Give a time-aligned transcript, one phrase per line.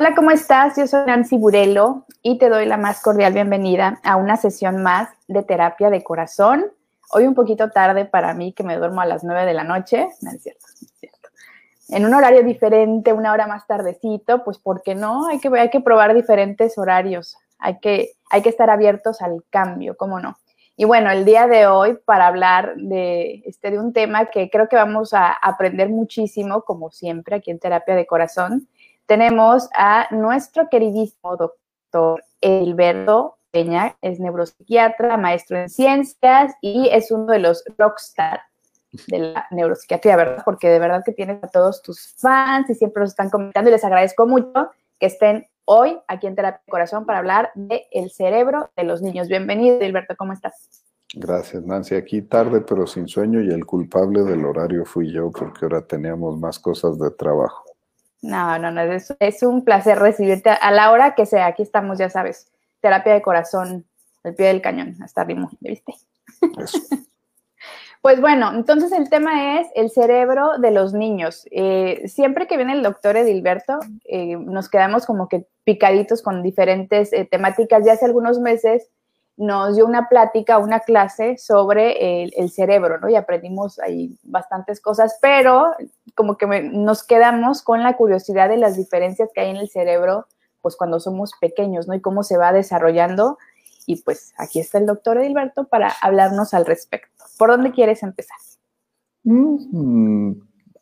[0.00, 0.76] Hola, ¿cómo estás?
[0.76, 5.08] Yo soy Nancy Burelo y te doy la más cordial bienvenida a una sesión más
[5.26, 6.66] de terapia de corazón.
[7.10, 10.06] Hoy un poquito tarde para mí, que me duermo a las 9 de la noche.
[10.20, 11.28] No es cierto, no es cierto.
[11.88, 15.26] En un horario diferente, una hora más tardecito, pues ¿por qué no?
[15.26, 17.36] Hay que, hay que probar diferentes horarios.
[17.58, 20.38] Hay que, hay que estar abiertos al cambio, ¿cómo no?
[20.76, 24.68] Y bueno, el día de hoy para hablar de, este, de un tema que creo
[24.68, 28.68] que vamos a aprender muchísimo, como siempre, aquí en Terapia de Corazón,
[29.08, 37.24] tenemos a nuestro queridísimo doctor Elberto Peña, es neuropsiquiatra, maestro en ciencias y es uno
[37.24, 38.42] de los rockstar
[39.06, 40.42] de la neuropsiquiatría, ¿verdad?
[40.44, 43.72] Porque de verdad que tienes a todos tus fans y siempre los están comentando y
[43.72, 48.10] les agradezco mucho que estén hoy aquí en Terapia de Corazón para hablar del el
[48.10, 49.28] cerebro de los niños.
[49.28, 50.84] Bienvenido, Alberto, ¿cómo estás?
[51.14, 51.94] Gracias, Nancy.
[51.94, 56.38] Aquí tarde, pero sin sueño y el culpable del horario fui yo porque ahora teníamos
[56.38, 57.67] más cosas de trabajo.
[58.20, 61.46] No, no, no, es, es un placer recibirte a la hora que sea.
[61.46, 63.86] Aquí estamos, ya sabes, terapia de corazón,
[64.24, 65.94] al pie del cañón, hasta ritmo, ¿viste?
[68.00, 71.46] Pues bueno, entonces el tema es el cerebro de los niños.
[71.50, 77.12] Eh, siempre que viene el doctor Edilberto, eh, nos quedamos como que picaditos con diferentes
[77.12, 77.84] eh, temáticas.
[77.84, 78.88] Ya hace algunos meses
[79.38, 83.08] nos dio una plática, una clase sobre el, cerebro, ¿no?
[83.08, 85.70] Y aprendimos ahí bastantes cosas, pero
[86.16, 90.26] como que nos quedamos con la curiosidad de las diferencias que hay en el cerebro,
[90.60, 91.94] pues cuando somos pequeños, ¿no?
[91.94, 93.38] Y cómo se va desarrollando.
[93.86, 97.24] Y pues aquí está el doctor Edilberto para hablarnos al respecto.
[97.38, 98.36] ¿Por dónde quieres empezar?
[99.22, 100.32] Mm,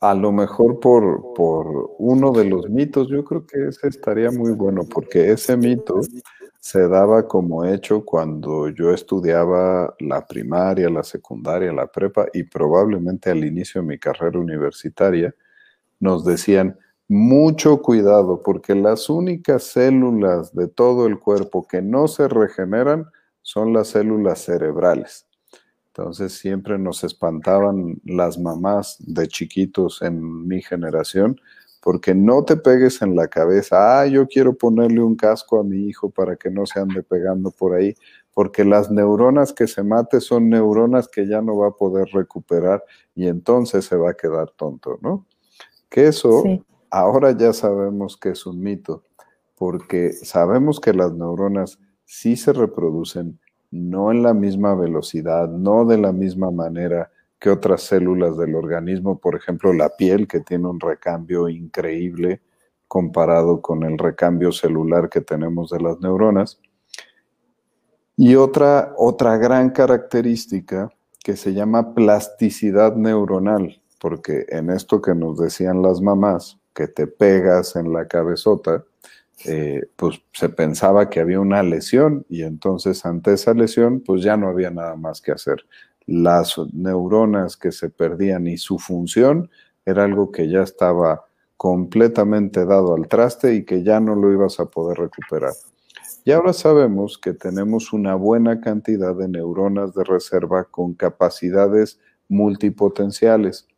[0.00, 4.52] a lo mejor por, por uno de los mitos, yo creo que ese estaría muy
[4.52, 6.00] bueno, porque ese mito
[6.66, 13.30] se daba como hecho cuando yo estudiaba la primaria, la secundaria, la prepa y probablemente
[13.30, 15.32] al inicio de mi carrera universitaria,
[16.00, 22.26] nos decían, mucho cuidado, porque las únicas células de todo el cuerpo que no se
[22.26, 23.06] regeneran
[23.42, 25.28] son las células cerebrales.
[25.86, 31.40] Entonces siempre nos espantaban las mamás de chiquitos en mi generación
[31.86, 35.86] porque no te pegues en la cabeza, ah, yo quiero ponerle un casco a mi
[35.86, 37.94] hijo para que no se ande pegando por ahí,
[38.34, 42.82] porque las neuronas que se mate son neuronas que ya no va a poder recuperar
[43.14, 45.26] y entonces se va a quedar tonto, ¿no?
[45.88, 46.42] Que eso
[46.90, 49.04] ahora ya sabemos que es un mito,
[49.54, 53.38] porque sabemos que las neuronas sí se reproducen,
[53.70, 59.18] no en la misma velocidad, no de la misma manera, que otras células del organismo,
[59.18, 62.40] por ejemplo la piel, que tiene un recambio increíble
[62.88, 66.60] comparado con el recambio celular que tenemos de las neuronas.
[68.16, 70.90] Y otra, otra gran característica
[71.22, 77.06] que se llama plasticidad neuronal, porque en esto que nos decían las mamás, que te
[77.06, 78.84] pegas en la cabezota,
[79.44, 84.36] eh, pues se pensaba que había una lesión y entonces ante esa lesión pues ya
[84.38, 85.66] no había nada más que hacer
[86.06, 89.50] las neuronas que se perdían y su función
[89.84, 91.24] era algo que ya estaba
[91.56, 95.52] completamente dado al traste y que ya no lo ibas a poder recuperar.
[96.24, 103.68] Y ahora sabemos que tenemos una buena cantidad de neuronas de reserva con capacidades multipotenciales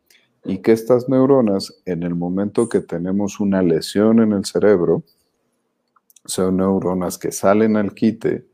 [0.43, 5.03] y que estas neuronas, en el momento que tenemos una lesión en el cerebro,
[6.25, 8.47] son neuronas que salen al quite,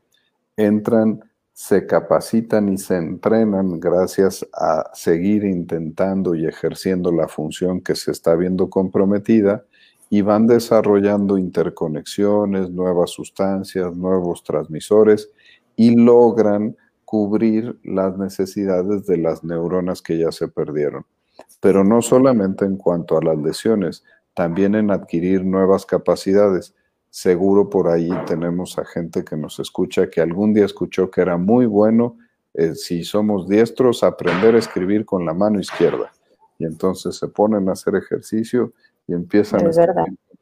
[0.56, 1.24] entran
[1.56, 8.10] se capacitan y se entrenan gracias a seguir intentando y ejerciendo la función que se
[8.10, 9.64] está viendo comprometida
[10.10, 15.30] y van desarrollando interconexiones, nuevas sustancias, nuevos transmisores
[15.76, 21.06] y logran cubrir las necesidades de las neuronas que ya se perdieron.
[21.60, 26.74] Pero no solamente en cuanto a las lesiones, también en adquirir nuevas capacidades
[27.16, 31.38] seguro por ahí tenemos a gente que nos escucha que algún día escuchó que era
[31.38, 32.18] muy bueno,
[32.52, 36.12] eh, si somos diestros, aprender a escribir con la mano izquierda.
[36.58, 38.74] Y entonces se ponen a hacer ejercicio
[39.06, 39.94] y empiezan a escribir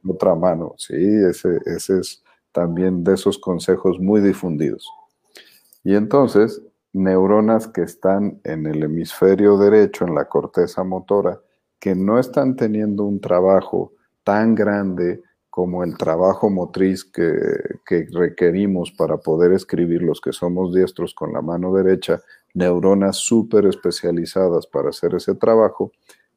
[0.02, 0.74] con otra mano.
[0.76, 4.90] Sí, ese, ese es también de esos consejos muy difundidos.
[5.84, 6.60] Y entonces,
[6.92, 11.38] neuronas que están en el hemisferio derecho, en la corteza motora,
[11.78, 13.92] que no están teniendo un trabajo
[14.24, 15.22] tan grande
[15.54, 21.42] como el trabajo motriz que, requerimos para poder escribir los que somos diestros con la
[21.42, 22.20] mano derecha,
[22.54, 25.92] neuronas súper especializadas para hacer ese trabajo,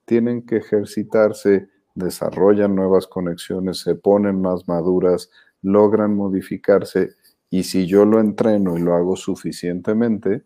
[0.05, 5.31] tienen que ejercitarse, desarrollan nuevas conexiones, se ponen más maduras,
[5.63, 7.09] logran modificarse
[7.49, 10.43] y si yo lo entreno y lo hago suficientemente,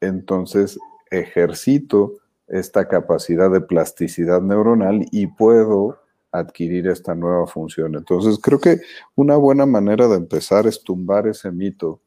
[0.00, 0.78] entonces
[1.10, 2.12] ejercito
[2.46, 6.03] esta capacidad de plasticidad neuronal y puedo
[6.34, 7.94] adquirir esta nueva función.
[7.94, 8.80] Entonces, creo que
[9.14, 12.00] una buena manera de empezar es tumbar ese mito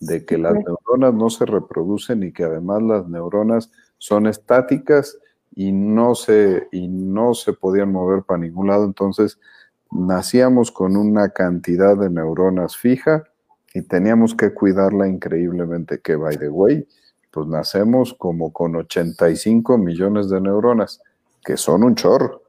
[0.00, 5.18] de que las neuronas no se reproducen y que además las neuronas son estáticas
[5.54, 8.84] y no se, y no se podían mover para ningún lado.
[8.84, 9.38] Entonces,
[9.90, 13.24] nacíamos con una cantidad de neuronas fija
[13.74, 16.88] y teníamos que cuidarla increíblemente, que by the way,
[17.30, 21.02] pues nacemos como con 85 millones de neuronas,
[21.44, 22.43] que son un chorro.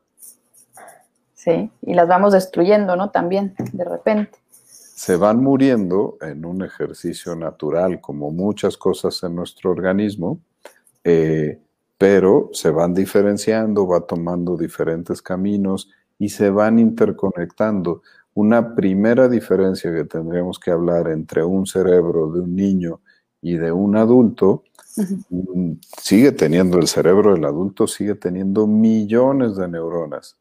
[1.45, 3.12] Sí, y las vamos destruyendo, ¿no?
[3.12, 4.39] También, de repente.
[4.50, 10.39] Se van muriendo en un ejercicio natural, como muchas cosas en nuestro organismo,
[11.03, 11.59] eh,
[12.00, 18.01] pero se van diferenciando, va tomando diferentes caminos y se van interconectando.
[18.33, 23.01] Una primera diferencia que tendríamos que hablar entre un cerebro de un niño
[23.39, 24.63] y de un adulto,
[25.30, 30.38] mm, sigue teniendo el cerebro del adulto, sigue teniendo millones de neuronas,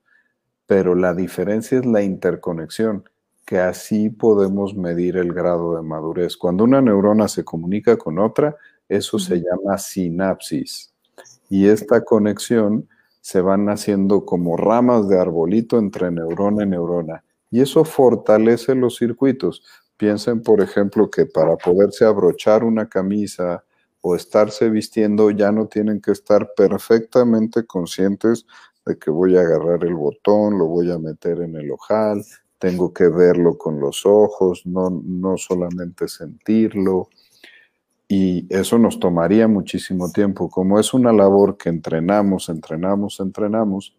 [0.67, 3.09] pero la diferencia es la interconexión,
[3.45, 6.37] que así podemos medir el grado de madurez.
[6.37, 8.57] Cuando una neurona se comunica con otra,
[8.89, 10.93] eso se llama sinapsis.
[11.51, 12.89] Y esta conexión
[13.21, 17.25] se van haciendo como ramas de arbolito entre neurona y neurona.
[17.51, 19.63] Y eso fortalece los circuitos.
[19.97, 23.65] Piensen, por ejemplo, que para poderse abrochar una camisa
[24.01, 28.47] o estarse vistiendo ya no tienen que estar perfectamente conscientes
[28.87, 32.25] de que voy a agarrar el botón, lo voy a meter en el ojal,
[32.59, 37.09] tengo que verlo con los ojos, no, no solamente sentirlo
[38.09, 40.49] y eso nos tomaría muchísimo tiempo.
[40.49, 43.97] Como es una labor que entrenamos, entrenamos, entrenamos,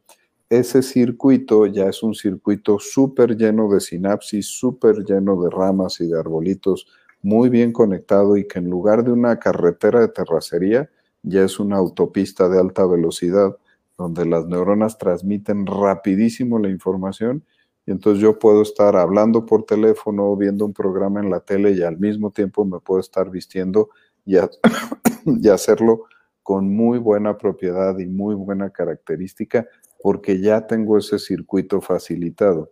[0.50, 6.08] ese circuito ya es un circuito súper lleno de sinapsis, súper lleno de ramas y
[6.08, 6.88] de arbolitos,
[7.24, 10.90] muy bien conectado y que en lugar de una carretera de terracería,
[11.24, 13.58] ya es una autopista de alta velocidad,
[13.98, 17.44] donde las neuronas transmiten rapidísimo la información
[17.86, 21.84] y entonces yo puedo estar hablando por teléfono, viendo un programa en la tele y
[21.84, 23.90] al mismo tiempo me puedo estar vistiendo
[24.26, 24.38] y,
[25.50, 26.06] hacerlo
[26.42, 29.68] con muy buena propiedad y muy buena característica
[30.02, 32.72] porque ya tengo ese circuito facilitado.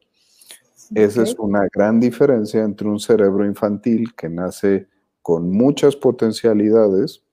[0.94, 4.88] Esa es una gran diferencia entre un cerebro infantil que nace
[5.22, 7.24] con muchas potencialidades,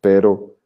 [0.00, 0.56] pero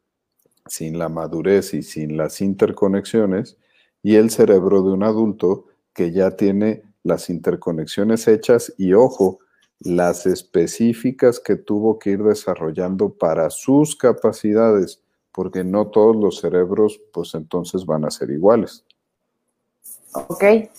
[0.67, 3.57] sin la madurez y sin las interconexiones,
[4.01, 9.39] y el cerebro de un adulto que ya tiene las interconexiones hechas y ojo,
[9.79, 15.01] las específicas que tuvo que ir desarrollando para sus capacidades,
[15.31, 18.85] porque no todos los cerebros pues entonces van a ser iguales.
[20.13, 20.69] Ok, ahí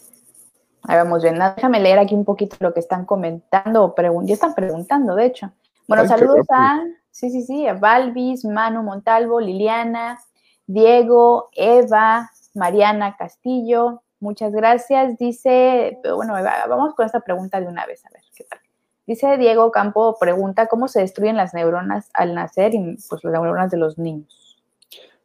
[0.83, 1.39] vamos bien.
[1.39, 5.53] Déjame leer aquí un poquito lo que están comentando o ya están preguntando, de hecho.
[5.87, 6.83] Bueno, saludos a,
[7.17, 10.19] sí, sí, sí, a Balvis, Manu Montalvo, Liliana,
[10.67, 15.19] Diego, Eva, Mariana Castillo, Muchas gracias.
[15.19, 16.33] Dice, bueno,
[16.69, 18.61] vamos con esta pregunta de una vez, a ver qué tal.
[19.07, 23.71] Dice Diego Campo, pregunta, ¿cómo se destruyen las neuronas al nacer y pues las neuronas
[23.71, 24.59] de los niños?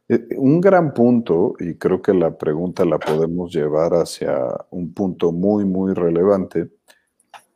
[0.08, 4.36] Eh, un gran punto, y creo que la pregunta la podemos llevar hacia
[4.70, 6.68] un punto muy, muy relevante,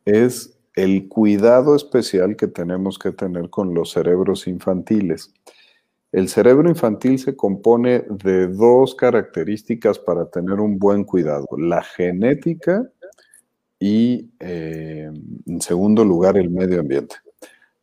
[0.04, 5.32] es el cuidado especial que tenemos que tener con los cerebros infantiles.
[6.12, 12.88] El cerebro infantil se compone de dos características para tener un buen cuidado, la genética
[13.80, 15.10] y, eh,
[15.46, 17.16] en segundo lugar, el medio ambiente.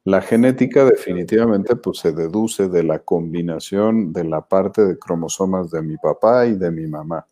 [0.05, 5.81] La genética definitivamente pues, se deduce de la combinación de la parte de cromosomas de
[5.81, 7.25] mi papá y de mi mamá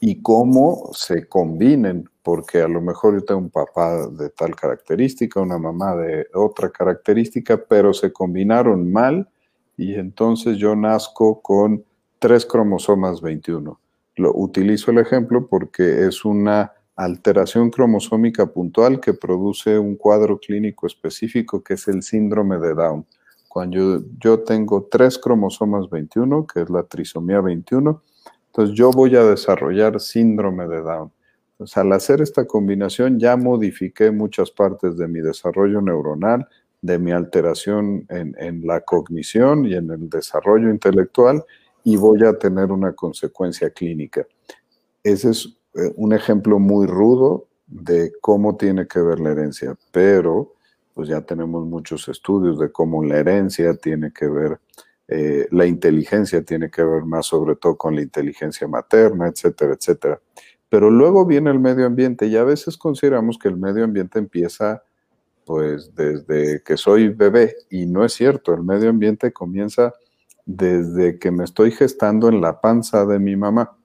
[0.00, 5.40] y cómo se combinen, porque a lo mejor yo tengo un papá de tal característica,
[5.40, 9.28] una mamá de otra característica, pero se combinaron mal
[9.76, 11.84] y entonces yo nazco con
[12.18, 13.78] tres cromosomas 21.
[14.16, 20.88] Lo utilizo el ejemplo porque es una alteración cromosómica puntual que produce un cuadro clínico
[20.88, 23.06] específico que es el síndrome de Down.
[23.46, 28.02] Cuando yo, tengo tres cromosomas 21, que es la trisomía 21,
[28.48, 31.12] entonces yo voy a desarrollar síndrome de Down.
[31.74, 36.46] Al hacer esta combinación ya modifiqué muchas partes de mi desarrollo neuronal,
[36.82, 41.44] de mi alteración en, la cognición y en el desarrollo intelectual
[41.82, 44.26] y voy a tener una consecuencia clínica.
[45.02, 50.54] Ese es eh, un ejemplo muy rudo de cómo tiene que ver la herencia, pero
[50.94, 54.60] pues ya tenemos muchos estudios de cómo la herencia tiene que ver,
[55.08, 60.20] eh, la inteligencia tiene que ver más sobre todo con la inteligencia materna, etcétera, etcétera.
[60.68, 64.82] Pero luego viene el medio ambiente y a veces consideramos que el medio ambiente empieza
[65.44, 67.54] pues desde que soy bebé.
[67.70, 69.94] Y no es cierto, el medio ambiente comienza
[70.44, 73.76] desde que me estoy gestando en la panza de mi mamá.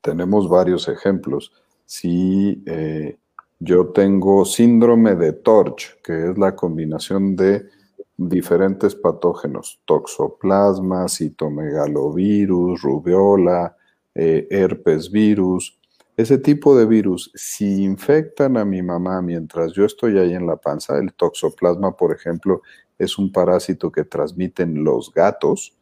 [0.00, 1.52] tenemos varios ejemplos.
[1.86, 3.18] Si eh,
[3.60, 7.68] yo tengo síndrome de Torch, que es la combinación de
[8.16, 13.76] diferentes patógenos, toxoplasma, citomegalovirus, rubiola,
[14.14, 15.78] eh, herpes virus,
[16.16, 20.56] ese tipo de virus, si infectan a mi mamá mientras yo estoy ahí en la
[20.56, 22.62] panza, el toxoplasma, por ejemplo,
[22.98, 25.74] es un parásito que transmiten los gatos,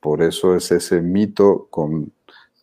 [0.00, 2.12] por eso es ese mito con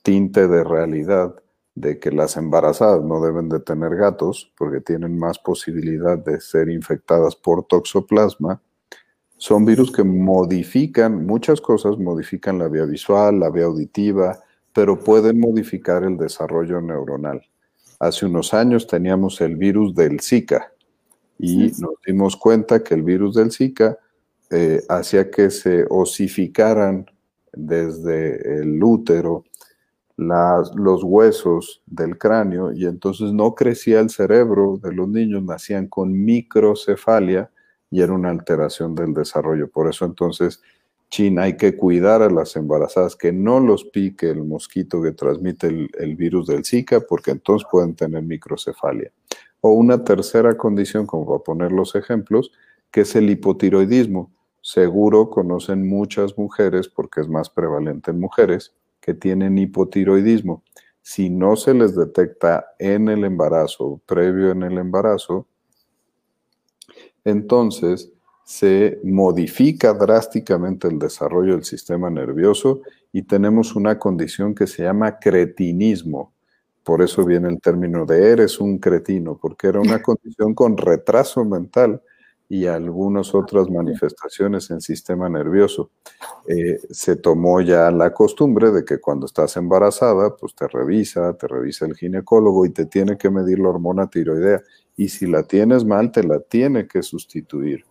[0.01, 1.35] tinte de realidad
[1.75, 6.69] de que las embarazadas no deben de tener gatos porque tienen más posibilidad de ser
[6.69, 8.61] infectadas por toxoplasma.
[9.37, 14.39] Son virus que modifican muchas cosas, modifican la vía visual, la vía auditiva,
[14.79, 17.41] pero pueden modificar el desarrollo neuronal.
[17.99, 20.71] Hace unos años teníamos el virus del Zika
[21.37, 23.97] y nos dimos cuenta que el virus del Zika
[24.49, 27.05] eh, hacía que se osificaran
[27.51, 29.43] desde el útero
[30.15, 36.13] los huesos del cráneo y entonces no crecía el cerebro de los niños, nacían con
[36.23, 37.51] microcefalia
[37.91, 39.69] y era una alteración del desarrollo.
[39.69, 40.61] Por eso entonces
[41.09, 45.67] China, hay que cuidar a las embarazadas que no los pique el mosquito que transmite
[45.67, 49.11] el, virus del Zika, porque entonces pueden tener microcefalia.
[49.61, 52.51] O una tercera condición, como para poner los ejemplos,
[52.91, 54.31] que es el hipotiroidismo.
[54.61, 60.63] Seguro conocen muchas mujeres, porque es más prevalente en mujeres, que tienen hipotiroidismo.
[61.01, 65.47] Si no se les detecta en el embarazo, previo en el embarazo,
[67.23, 68.11] entonces
[68.49, 72.81] se modifica drásticamente el desarrollo del sistema nervioso
[73.13, 76.33] y tenemos una condición que se llama cretinismo.
[76.83, 81.45] Por eso viene el término de eres un cretino, porque era una condición con retraso
[81.45, 82.01] mental
[82.49, 85.91] y algunas otras manifestaciones en sistema nervioso.
[86.47, 91.47] Eh, se tomó ya la costumbre de que cuando estás embarazada, pues te revisa, te
[91.47, 94.63] revisa el ginecólogo y te tiene que medir la hormona tiroidea.
[94.97, 97.85] Y si la tienes mal, te la tiene que sustituir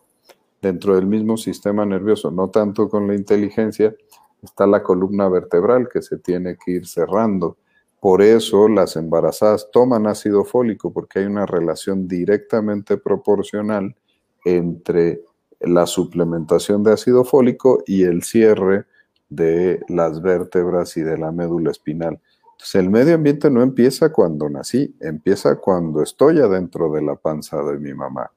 [0.60, 3.94] dentro del mismo sistema nervioso, no tanto con la inteligencia,
[4.42, 7.56] está la columna vertebral que se tiene que ir cerrando.
[8.00, 13.96] Por eso las embarazadas toman ácido fólico, porque hay una relación directamente proporcional
[14.44, 15.22] entre
[15.60, 18.84] la suplementación de ácido fólico y el cierre
[19.28, 22.20] de las vértebras y de la médula espinal.
[22.52, 27.62] Entonces, el medio ambiente no empieza cuando nací, empieza cuando estoy adentro de la panza
[27.62, 28.30] de mi mamá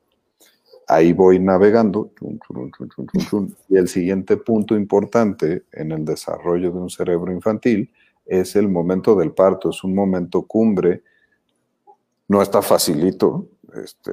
[0.92, 2.12] ahí voy navegando.
[3.70, 7.90] y el siguiente punto importante en el desarrollo de un cerebro infantil
[8.26, 11.04] es el momento del parto, es un momento cumbre.
[12.28, 13.48] No está facilito.
[13.74, 14.12] Este,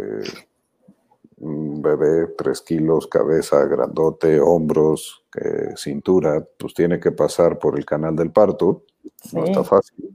[1.39, 7.85] un bebé, tres kilos, cabeza, grandote, hombros, eh, cintura, pues tiene que pasar por el
[7.85, 8.85] canal del parto.
[9.33, 10.15] No está fácil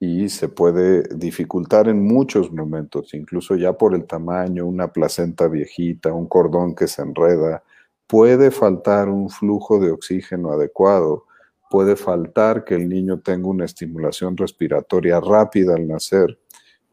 [0.00, 6.14] y se puede dificultar en muchos momentos, incluso ya por el tamaño, una placenta viejita,
[6.14, 7.62] un cordón que se enreda,
[8.06, 11.26] puede faltar un flujo de oxígeno adecuado,
[11.68, 16.38] puede faltar que el niño tenga una estimulación respiratoria rápida al nacer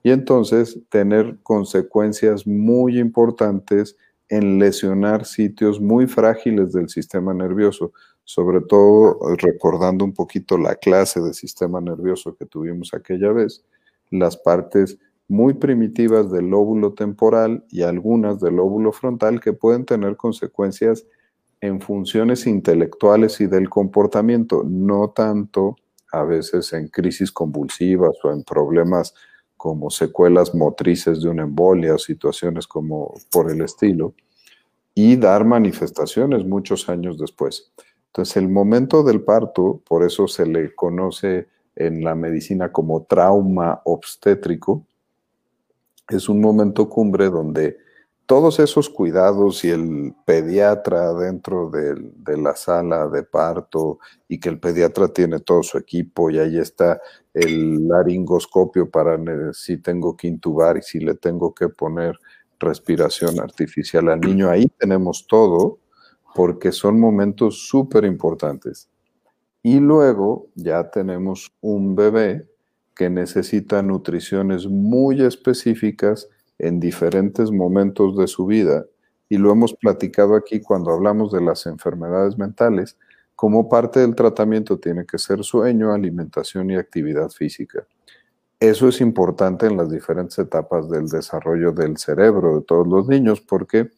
[0.04, 3.96] y entonces tener consecuencias muy importantes
[4.30, 7.94] en lesionar sitios muy frágiles del sistema nervioso,
[8.28, 13.64] sobre todo recordando un poquito la clase de sistema nervioso que tuvimos aquella vez,
[14.10, 20.18] las partes muy primitivas del lóbulo temporal y algunas del lóbulo frontal que pueden tener
[20.18, 21.06] consecuencias
[21.62, 25.78] en funciones intelectuales y del comportamiento, no tanto
[26.12, 29.14] a veces en crisis convulsivas o en problemas
[29.56, 34.14] como secuelas motrices de una embolia o situaciones como por el estilo,
[34.94, 37.72] y dar manifestaciones muchos años después.
[38.08, 43.82] Entonces, el momento del parto, por eso se le conoce en la medicina como trauma
[43.86, 44.86] obstétrico,
[46.10, 47.78] es un momento cumbre donde
[48.28, 54.60] todos esos cuidados y el pediatra dentro de, la sala de parto y que el
[54.60, 57.02] pediatra tiene todo su equipo y ahí está
[57.34, 59.18] el laringoscopio para
[59.54, 62.20] si tengo que intubar y si le tengo que poner
[62.60, 65.80] respiración artificial al niño, ahí tenemos todo
[66.38, 68.92] porque son momentos súper importantes.
[69.64, 72.48] Y luego ya tenemos un bebé
[72.96, 76.30] que necesita nutriciones muy específicas
[76.60, 78.86] en diferentes momentos de su vida.
[79.28, 83.00] Y lo hemos platicado aquí cuando hablamos de las enfermedades mentales.
[83.36, 87.88] Como parte del tratamiento tiene que ser sueño, alimentación y actividad física.
[88.60, 93.42] Eso es importante en las diferentes etapas del desarrollo del cerebro de todos los niños
[93.42, 93.90] porque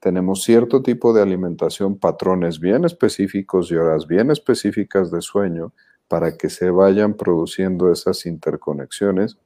[0.00, 5.72] tenemos cierto tipo de alimentación, patrones bien específicos y horas bien específicas de sueño
[6.08, 9.38] para que se vayan produciendo esas interconexiones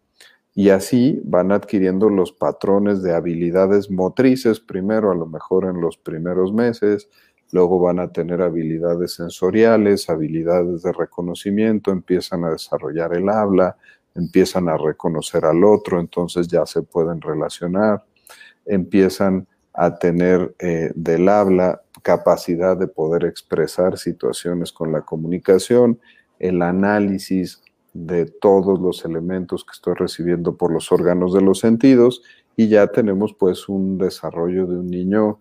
[0.55, 5.99] y así van adquiriendo los patrones de habilidades motrices, primero a lo mejor en los
[5.99, 7.09] primeros meses,
[7.51, 13.77] luego van a tener habilidades sensoriales, habilidades de reconocimiento, empiezan a desarrollar el habla,
[14.15, 18.05] empiezan a reconocer al otro, entonces ya se pueden relacionar,
[18.65, 25.99] empiezan a tener eh, del habla capacidad de poder expresar situaciones con la comunicación,
[26.39, 27.63] el análisis
[27.93, 32.23] de todos los elementos que estoy recibiendo por los órganos de los sentidos
[32.57, 35.41] y ya tenemos pues un desarrollo de un niño,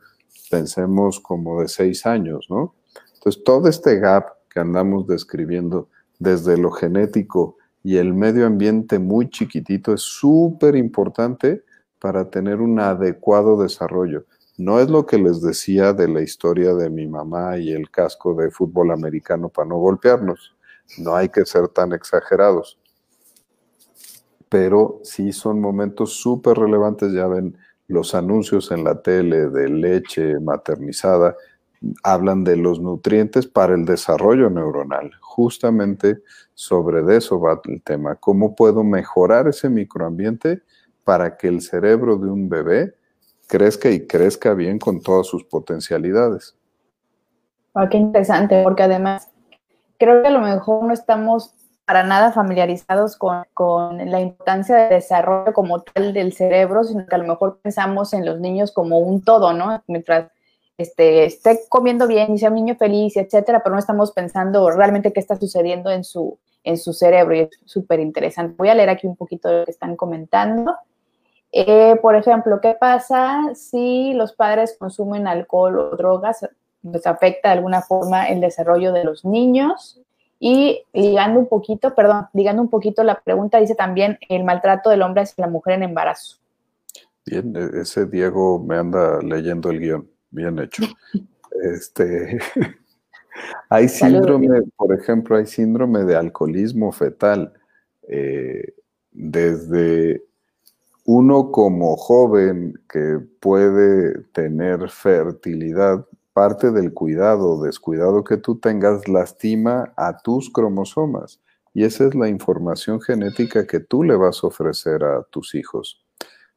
[0.49, 2.75] pensemos como de seis años, ¿no?
[3.15, 9.29] Entonces todo este gap que andamos describiendo desde lo genético y el medio ambiente muy
[9.29, 11.63] chiquitito es súper importante
[12.03, 14.25] para tener un adecuado desarrollo.
[14.57, 18.35] No es lo que les decía de la historia de mi mamá y el casco
[18.35, 20.53] de fútbol americano para no golpearnos.
[20.97, 22.77] No hay que ser tan exagerados.
[24.49, 27.13] Pero sí son momentos súper relevantes.
[27.13, 27.57] Ya ven
[27.87, 31.37] los anuncios en la tele de leche maternizada.
[32.03, 35.09] Hablan de los nutrientes para el desarrollo neuronal.
[35.21, 36.21] Justamente
[36.53, 38.15] sobre eso va el tema.
[38.17, 40.63] ¿Cómo puedo mejorar ese microambiente
[41.03, 42.95] para que el cerebro de un bebé
[43.47, 46.55] crezca y crezca bien con todas sus potencialidades?
[47.73, 49.29] Ah, qué interesante, porque además
[49.97, 51.53] creo que a lo mejor no estamos
[51.85, 53.45] para nada familiarizados con,
[54.09, 58.25] la importancia del desarrollo como tal del cerebro, sino que a lo mejor pensamos en
[58.25, 59.83] los niños como un todo, ¿no?
[59.87, 60.31] Mientras
[60.77, 65.11] este, esté comiendo bien y sea un niño feliz, etcétera, pero no estamos pensando realmente
[65.11, 68.55] qué está sucediendo en su, en su cerebro y es súper interesante.
[68.57, 70.75] Voy a leer aquí un poquito de lo que están comentando.
[71.55, 76.45] Eh, por ejemplo, ¿qué pasa si los padres consumen alcohol o drogas?
[76.83, 80.01] pues afecta de alguna forma el desarrollo de los niños.
[80.39, 85.01] Y ligando un poquito, perdón, ligando un poquito la pregunta, dice también el maltrato del
[85.01, 86.37] hombre hacia la mujer en embarazo.
[87.25, 90.83] Bien, e-, ese Diego me anda leyendo el guion, bien hecho.
[91.73, 92.39] este,
[93.69, 97.53] hay síndrome, por ejemplo, hay síndrome de alcoholismo fetal.
[98.09, 98.73] Eh,
[99.11, 100.21] desde
[101.05, 109.07] uno como joven que puede tener fertilidad parte del cuidado o descuidado que tú tengas
[109.07, 111.39] lastima a tus cromosomas.
[111.73, 116.03] Y esa es la información genética que tú le vas a ofrecer a tus hijos.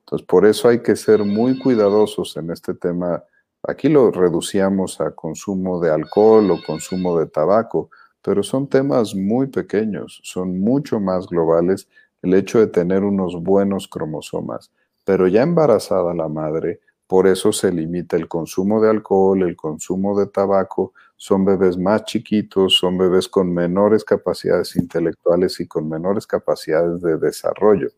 [0.00, 3.24] Entonces, por eso hay que ser muy cuidadosos en este tema.
[3.62, 7.90] Aquí lo reducíamos a consumo de alcohol o consumo de tabaco,
[8.22, 11.88] pero son temas muy pequeños, son mucho más globales
[12.26, 14.70] el hecho de tener unos buenos cromosomas.
[15.04, 20.18] Pero ya embarazada la madre, por eso se limita el consumo de alcohol, el consumo
[20.18, 20.92] de tabaco.
[21.16, 27.16] Son bebés más chiquitos, son bebés con menores capacidades intelectuales y con menores capacidades de
[27.16, 27.88] desarrollo.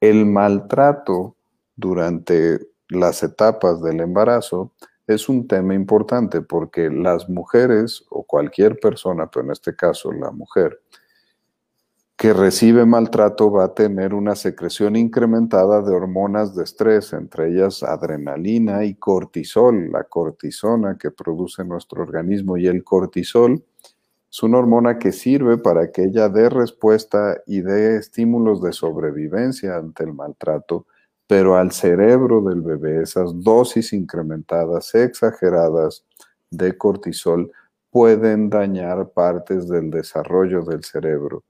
[0.00, 1.34] El maltrato
[1.74, 4.72] durante las etapas del embarazo
[5.06, 10.30] es un tema importante porque las mujeres o cualquier persona, pero en este caso la
[10.30, 10.82] mujer,
[12.18, 17.84] que recibe maltrato va a tener una secreción incrementada de hormonas de estrés, entre ellas
[17.84, 22.56] adrenalina y cortisol, la cortisona que produce nuestro organismo.
[22.56, 23.64] Y el cortisol
[24.28, 29.76] es una hormona que sirve para que ella dé respuesta y dé estímulos de sobrevivencia
[29.76, 30.86] ante el maltrato,
[31.28, 36.04] pero al cerebro del bebé esas dosis incrementadas, exageradas
[36.50, 37.52] de cortisol
[37.90, 41.44] pueden dañar partes del desarrollo del cerebro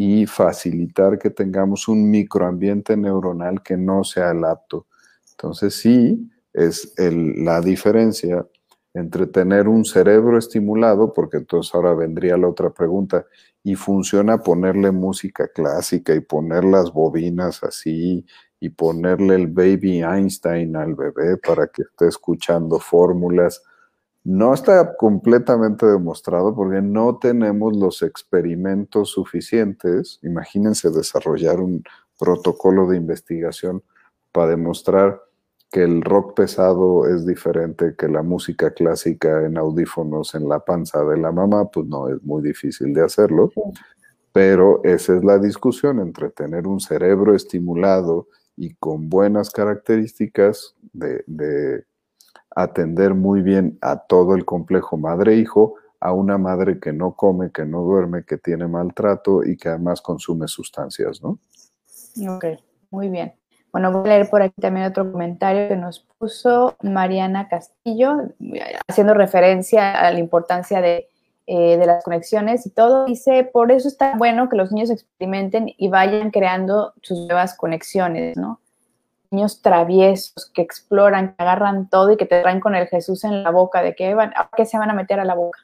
[0.00, 4.86] y facilitar que tengamos un microambiente neuronal que no sea el apto.
[5.32, 8.46] Entonces sí, es la diferencia
[8.94, 13.26] entre tener un cerebro estimulado, porque entonces ahora vendría la otra pregunta,
[13.64, 18.24] y funciona ponerle música clásica y poner las bobinas así
[18.60, 23.64] y ponerle el baby Einstein al bebé para que esté escuchando fórmulas
[24.24, 30.18] no está completamente demostrado porque no tenemos los experimentos suficientes.
[30.22, 31.82] Imagínense desarrollar un
[32.18, 33.82] protocolo de investigación
[34.32, 35.22] para demostrar
[35.70, 41.04] que el rock pesado es diferente que la música clásica en audífonos en la panza
[41.04, 43.52] de la mamá, pues no, es muy difícil de hacerlo.
[44.32, 51.22] Pero esa es la discusión entre tener un cerebro estimulado y con buenas características de,
[51.26, 51.84] de
[52.62, 57.64] atender muy bien a todo el complejo madre-hijo, a una madre que no come, que
[57.64, 61.38] no duerme, que tiene maltrato y que además consume sustancias, ¿no?
[62.34, 62.44] Ok,
[62.90, 63.34] muy bien.
[63.72, 68.16] Bueno, voy a leer por aquí también otro comentario que nos puso Mariana Castillo,
[68.88, 71.08] haciendo referencia a la importancia de
[71.50, 73.06] eh, de las conexiones y todo.
[73.06, 78.36] Dice, por eso está bueno que los niños experimenten y vayan creando sus nuevas conexiones,
[78.36, 78.60] ¿no?
[79.30, 83.42] Niños traviesos que exploran, que agarran todo y que te traen con el Jesús en
[83.42, 85.58] la boca, de que, van, ¿qué se van a meter a la boca?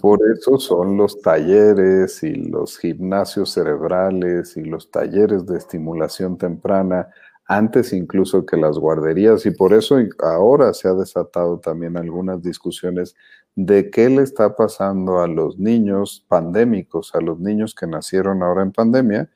[0.00, 7.08] Por eso son los talleres y los gimnasios cerebrales y los talleres de estimulación temprana,
[7.46, 13.16] antes incluso que las guarderías, y por eso ahora se ha desatado también algunas discusiones
[13.56, 18.62] de qué le está pasando a los niños pandémicos, a los niños que nacieron ahora
[18.62, 19.28] en pandemia,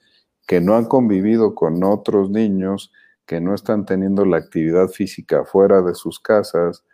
[0.46, 2.92] que no han convivido con otros niños,
[3.26, 6.84] que no están teniendo la actividad física fuera de sus casas,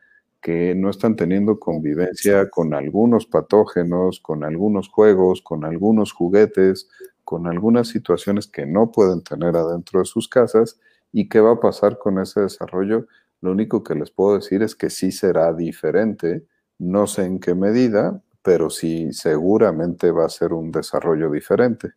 [0.40, 6.88] que no están teniendo convivencia con algunos patógenos, con algunos juegos, con algunos juguetes,
[7.24, 10.80] con algunas situaciones que no pueden tener adentro de sus casas
[11.12, 13.06] y qué va a pasar con ese desarrollo.
[13.40, 16.46] Lo único que les puedo decir es que sí será diferente,
[16.78, 21.92] no sé en qué medida, pero sí seguramente va a ser un desarrollo diferente.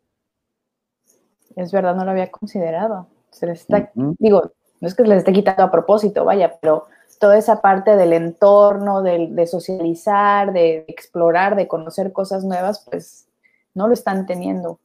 [1.56, 3.08] Es verdad, no lo había considerado.
[3.34, 6.86] Se les está, digo, no es que les esté quitando a propósito, vaya, pero
[7.20, 13.28] toda esa parte del entorno, de, socializar, de explorar, de conocer cosas nuevas, pues
[13.74, 14.80] no lo están teniendo.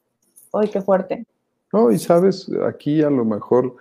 [0.53, 1.25] ¡Ay, qué fuerte!
[1.73, 3.75] No, y sabes, aquí a lo mejor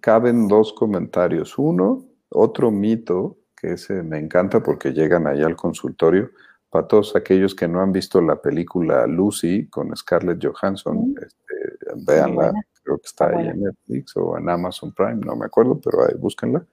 [0.00, 1.56] caben dos comentarios.
[1.56, 6.30] Uno, otro mito, que ese me encanta porque llegan allá al consultorio,
[6.68, 12.52] para todos aquellos que no han visto la película Lucy con Scarlett Johansson, este, véanla,
[13.00, 16.64] que está ahí en Netflix o en Amazon Prime, no me acuerdo, pero ahí búsquenla.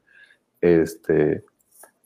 [0.62, 1.44] Este,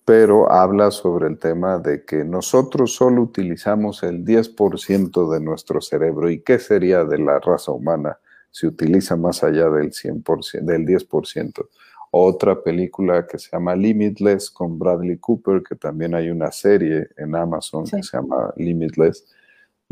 [0.05, 6.29] pero habla sobre el tema de que nosotros solo utilizamos el 10% de nuestro cerebro
[6.29, 8.17] y qué sería de la raza humana
[8.49, 11.67] si utiliza más allá del 100%, del 10%.
[12.13, 17.33] Otra película que se llama Limitless con Bradley Cooper, que también hay una serie en
[17.35, 19.25] Amazon que se llama Limitless,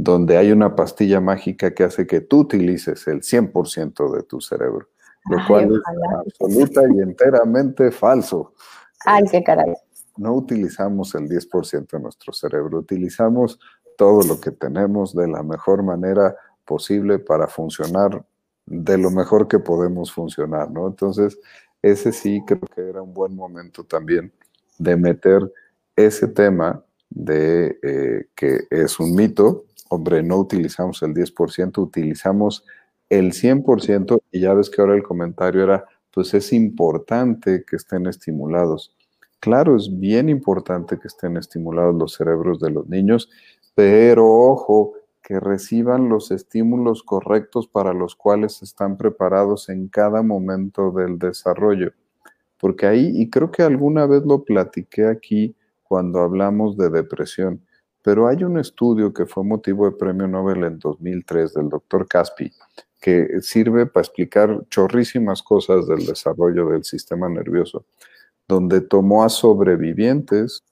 [0.02, 4.88] donde hay una pastilla mágica que hace que tú utilices el 100% de tu cerebro
[5.26, 5.82] lo cual es
[6.12, 8.54] absoluta y enteramente falso.
[9.06, 9.74] Ay, qué caray.
[10.18, 13.60] No utilizamos el 10% de nuestro cerebro, utilizamos
[13.98, 16.36] todo lo que tenemos de la mejor manera
[16.66, 18.26] posible para funcionar
[18.66, 20.88] de lo mejor que podemos funcionar, ¿no?
[20.88, 21.40] Entonces,
[21.82, 24.32] ese sí creo que era un buen momento también
[24.78, 25.52] de meter
[25.96, 32.66] ese tema de eh, que es un mito, hombre, no utilizamos el 10%, utilizamos
[33.10, 38.08] el 100%, y ya ves que ahora el comentario era, pues es importante que estén
[38.08, 38.96] estimulados.
[39.40, 43.30] Claro, es bien importante que estén estimulados los cerebros de los niños,
[43.74, 50.92] pero ojo, que reciban los estímulos correctos para los cuales están preparados en cada momento
[50.92, 51.94] del desarrollo.
[52.60, 57.62] Porque ahí, y creo que alguna vez lo platiqué aquí cuando hablamos de depresión,
[58.02, 62.52] pero hay un estudio que fue motivo de premio Nobel en 2003 del doctor Caspi,
[63.00, 67.86] que sirve para explicar chorrísimas cosas del desarrollo del sistema nervioso,
[68.48, 70.64] donde tomó a sobrevivientes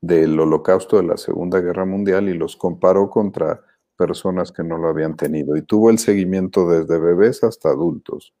[0.00, 3.60] del holocausto de la Segunda Guerra Mundial y los comparó contra
[3.96, 5.56] personas que no lo habían tenido.
[5.56, 8.32] Y tuvo el seguimiento desde bebés hasta adultos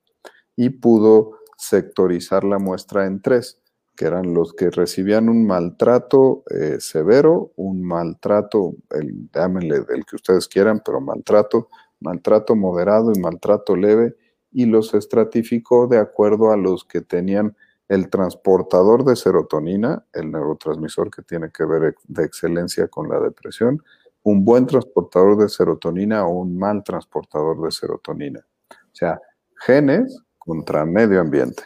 [0.56, 3.59] y pudo sectorizar la muestra en tres,
[4.00, 10.16] que eran los que recibían un maltrato eh, severo, un maltrato, el, llámenle del que
[10.16, 11.68] ustedes quieran, pero maltrato,
[12.00, 14.16] maltrato moderado y maltrato leve,
[14.52, 17.54] y los estratificó de acuerdo a los que tenían
[17.88, 23.82] el transportador de serotonina, el neurotransmisor que tiene que ver de excelencia con la depresión,
[24.22, 28.40] un buen transportador de serotonina o un mal transportador de serotonina.
[28.70, 29.20] O sea,
[29.66, 31.64] genes contra medio ambiente.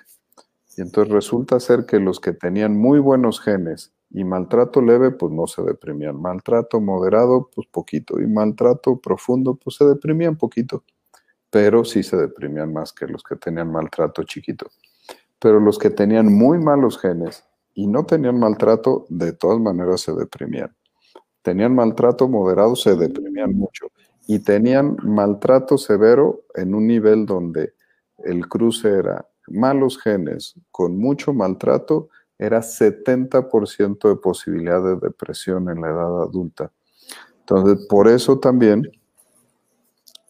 [0.76, 5.32] Y entonces resulta ser que los que tenían muy buenos genes y maltrato leve, pues
[5.32, 6.20] no se deprimían.
[6.20, 8.20] Maltrato moderado, pues poquito.
[8.20, 10.84] Y maltrato profundo, pues se deprimían poquito.
[11.50, 14.66] Pero sí se deprimían más que los que tenían maltrato chiquito.
[15.38, 20.12] Pero los que tenían muy malos genes y no tenían maltrato, de todas maneras se
[20.12, 20.74] deprimían.
[21.42, 23.88] Tenían maltrato moderado, se deprimían mucho.
[24.26, 27.74] Y tenían maltrato severo en un nivel donde
[28.18, 35.80] el cruce era malos genes con mucho maltrato era 70% de posibilidad de depresión en
[35.80, 36.72] la edad adulta.
[37.40, 38.90] Entonces, por eso también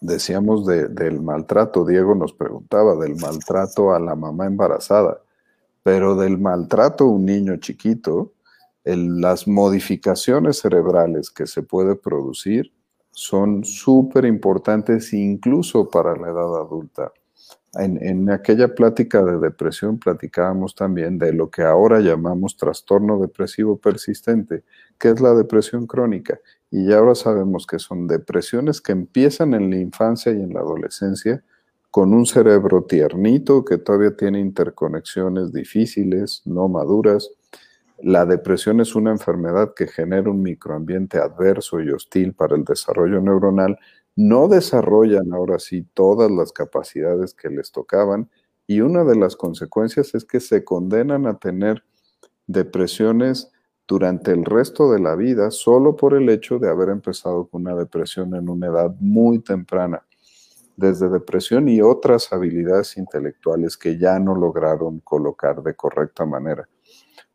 [0.00, 5.20] decíamos del maltrato, Diego nos preguntaba del maltrato a la mamá embarazada,
[5.82, 8.32] pero del maltrato a un niño chiquito,
[8.84, 12.72] las modificaciones cerebrales que se puede producir
[13.12, 17.12] son súper importantes incluso para la edad adulta.
[17.76, 24.64] En, aquella plática de depresión platicábamos también de lo que ahora llamamos trastorno depresivo persistente,
[24.98, 26.38] que es la depresión crónica.
[26.70, 30.60] Y ya ahora sabemos que son depresiones que empiezan en la infancia y en la
[30.60, 31.42] adolescencia
[31.90, 37.30] con un cerebro tiernito que todavía tiene interconexiones difíciles, no maduras.
[38.02, 43.20] La depresión es una enfermedad que genera un microambiente adverso y hostil para el desarrollo
[43.20, 43.78] neuronal
[44.16, 48.30] no desarrollan ahora sí todas las capacidades que les tocaban
[48.66, 51.84] y una de las consecuencias es que se condenan a tener
[52.46, 53.50] depresiones
[53.86, 57.74] durante el resto de la vida solo por el hecho de haber empezado con una
[57.74, 60.06] depresión en una edad muy temprana,
[60.76, 66.68] desde depresión y otras habilidades intelectuales que ya no lograron colocar de correcta manera.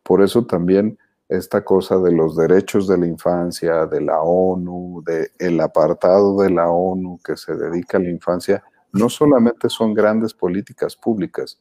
[0.02, 0.98] Por eso también
[1.30, 6.50] esta cosa de los derechos de la infancia, de la ONU, del el apartado de
[6.50, 11.60] la ONU que se dedica a la infancia, no solamente son grandes políticas públicas,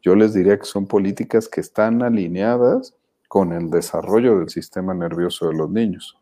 [0.00, 2.94] yo les diría que son políticas que están alineadas
[3.28, 6.18] con el desarrollo del sistema nervioso de los niños.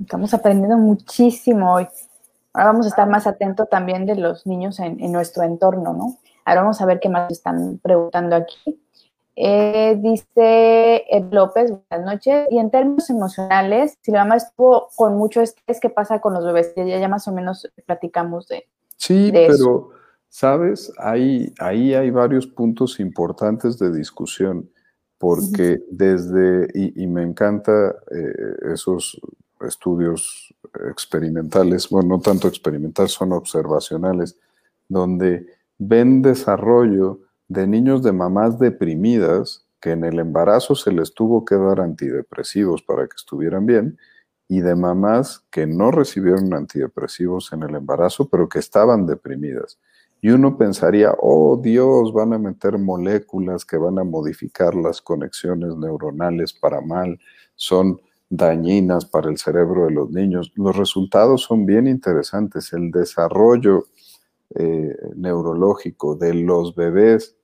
[0.00, 1.88] Estamos aprendiendo muchísimo hoy.
[2.52, 6.18] Ahora vamos a estar más atentos también de los niños en, en nuestro entorno, ¿no?
[6.44, 8.78] Ahora vamos a ver qué más están preguntando aquí.
[9.38, 12.48] Eh, dice Ed López, buenas noches.
[12.50, 16.44] Y en términos emocionales, si la mamá estuvo con mucho estrés, ¿qué pasa con los
[16.44, 16.72] bebés?
[16.74, 18.66] Ya, ya más o menos platicamos de.
[18.96, 19.90] Sí, pero,
[20.30, 20.90] ¿sabes?
[20.98, 24.70] Ahí, ahí hay varios puntos importantes de discusión,
[25.18, 29.20] porque desde, y, me encanta eh, esos
[29.60, 30.54] estudios
[30.90, 34.38] experimentales, bueno, no tanto experimentales, son observacionales,
[34.88, 35.46] donde
[35.76, 41.54] ven desarrollo de niños de mamás deprimidas que en el embarazo se les tuvo que
[41.56, 43.98] dar antidepresivos para que estuvieran bien
[44.48, 49.78] y de mamás que no recibieron antidepresivos en el embarazo pero que estaban deprimidas.
[50.22, 55.76] Y uno pensaría, oh Dios, van a meter moléculas que van a modificar las conexiones
[55.76, 57.18] neuronales para mal,
[57.54, 60.52] son dañinas para el cerebro de los niños.
[60.56, 62.72] Los resultados son bien interesantes.
[62.72, 63.86] El desarrollo
[64.54, 67.35] eh, neurológico de los bebés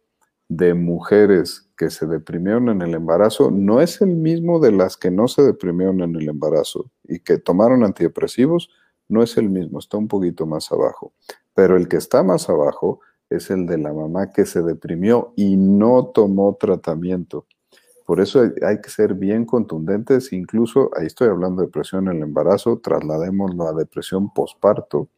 [0.56, 5.10] de mujeres que se deprimieron en el embarazo no es el mismo de las que
[5.10, 8.70] no se deprimieron en el embarazo y que tomaron antidepresivos,
[9.08, 11.12] no es el mismo, está un poquito más abajo.
[11.54, 15.56] Pero el que está más abajo es el de la mamá que se deprimió y
[15.56, 17.46] no tomó tratamiento.
[18.06, 22.22] Por eso hay que ser bien contundentes, incluso, ahí estoy hablando de depresión en el
[22.24, 25.08] embarazo, trasladémoslo a depresión posparto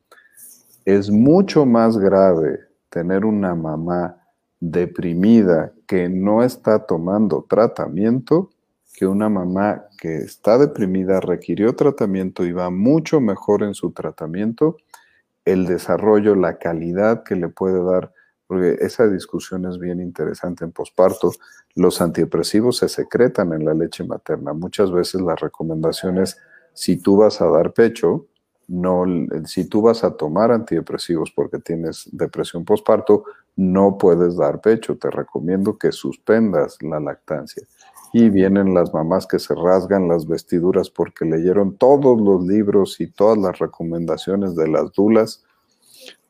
[0.84, 4.23] es mucho más grave tener una mamá
[4.70, 8.50] deprimida que no está tomando tratamiento
[8.94, 14.76] que una mamá que está deprimida, requirió tratamiento y va mucho mejor en su tratamiento,
[15.44, 18.12] el desarrollo, la calidad que le puede dar,
[18.46, 21.32] porque esa discusión es bien interesante en posparto,
[21.74, 24.52] los antidepresivos se secretan en la leche materna.
[24.52, 26.38] Muchas veces la recomendación es,
[26.72, 28.26] si tú vas a dar pecho,
[28.68, 29.04] no,
[29.44, 33.24] si tú vas a tomar antidepresivos porque tienes depresión postparto,
[33.56, 34.96] no puedes dar pecho.
[34.96, 37.66] Te recomiendo que suspendas la lactancia.
[38.12, 43.08] Y vienen las mamás que se rasgan las vestiduras porque leyeron todos los libros y
[43.08, 45.44] todas las recomendaciones de las dulas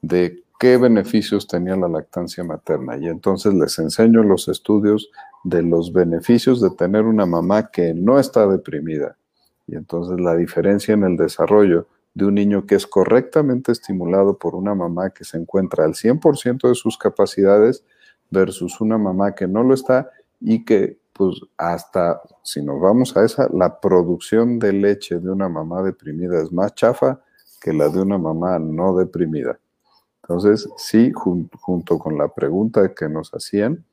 [0.00, 2.96] de qué beneficios tenía la lactancia materna.
[2.96, 5.10] Y entonces les enseño los estudios
[5.42, 9.16] de los beneficios de tener una mamá que no está deprimida.
[9.66, 14.54] Y entonces la diferencia en el desarrollo de un niño que es correctamente estimulado por
[14.54, 17.84] una mamá que se encuentra al 100% de sus capacidades
[18.30, 23.24] versus una mamá que no lo está y que pues hasta, si nos vamos a
[23.24, 27.20] esa, la producción de leche de una mamá deprimida es más chafa
[27.60, 29.58] que la de una mamá no deprimida.
[30.22, 33.84] Entonces, sí, junto con la pregunta que nos hacían,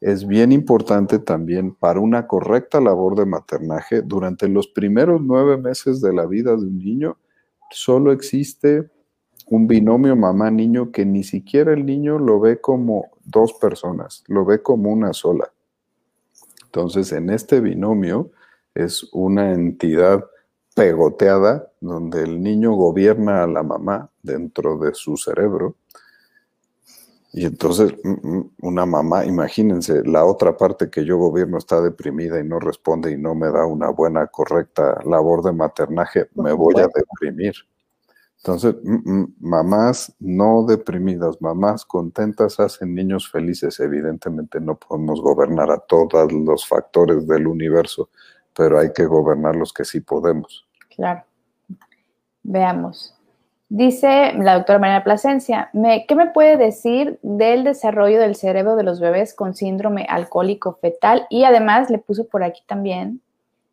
[0.00, 6.00] es bien importante también para una correcta labor de maternaje durante los primeros nueve meses
[6.00, 7.16] de la vida de un niño,
[7.70, 8.90] solo existe
[9.46, 14.62] un binomio mamá-niño que ni siquiera el niño lo ve como dos personas, lo ve
[14.62, 15.50] como una sola.
[16.64, 18.30] Entonces, en este binomio
[18.74, 20.24] es una entidad
[20.74, 25.76] pegoteada donde el niño gobierna a la mamá dentro de su cerebro.
[27.32, 32.40] Y entonces mm, mm, una mamá, imagínense, la otra parte que yo gobierno está deprimida
[32.40, 36.74] y no responde y no me da una buena, correcta labor de maternaje, me voy
[36.80, 37.54] a deprimir.
[38.38, 43.80] Entonces, mm, mamás no deprimidas, mamás contentas hacen niños felices.
[43.80, 48.10] Evidentemente no podemos gobernar a todos los factores del universo,
[48.56, 50.66] pero hay que gobernar los que sí podemos.
[50.94, 51.24] Claro.
[52.44, 53.17] Veamos.
[53.70, 58.98] Dice la doctora María Plasencia, ¿qué me puede decir del desarrollo del cerebro de los
[58.98, 61.26] bebés con síndrome alcohólico fetal?
[61.28, 63.20] Y además le puso por aquí también,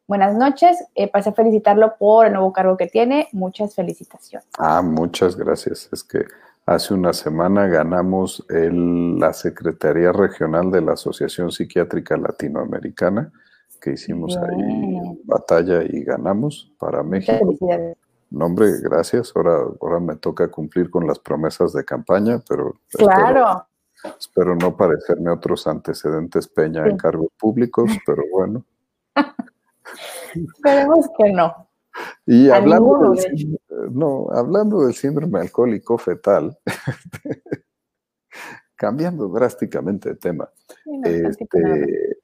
[0.06, 4.46] buenas noches, eh, pasé a felicitarlo por el nuevo cargo que tiene, muchas felicitaciones.
[4.60, 5.88] Ah, muchas gracias.
[5.94, 6.26] Es que
[6.66, 13.32] hace una semana ganamos la Secretaría Regional de la Asociación Psiquiátrica Latinoamericana,
[13.80, 17.38] que hicimos ahí batalla y ganamos para México.
[17.40, 18.05] Felicidades.
[18.36, 19.32] Nombre, gracias.
[19.34, 23.66] Ahora, ahora me toca cumplir con las promesas de campaña, pero claro.
[24.20, 28.66] espero, no parecerme a otros antecedentes Peña en cargos públicos, pero bueno.
[30.36, 31.70] Esperemos que no.
[32.26, 33.58] Y hablando del,
[33.92, 36.60] no, hablando del síndrome alcohólico fetal,
[38.76, 40.50] cambiando drásticamente de tema,
[41.06, 42.15] este,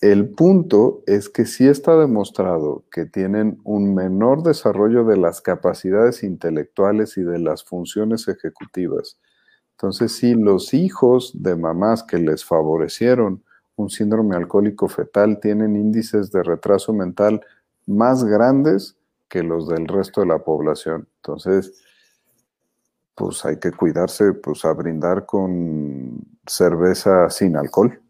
[0.00, 6.22] el punto es que sí está demostrado que tienen un menor desarrollo de las capacidades
[6.22, 9.18] intelectuales y de las funciones ejecutivas.
[9.72, 13.42] Entonces, si los hijos de mamás que les favorecieron
[13.74, 17.40] un síndrome alcohólico fetal tienen índices de retraso mental
[17.86, 18.96] más grandes
[19.28, 21.08] que los del resto de la población.
[21.16, 21.80] Entonces,
[23.14, 28.00] pues hay que cuidarse, pues a brindar con cerveza sin alcohol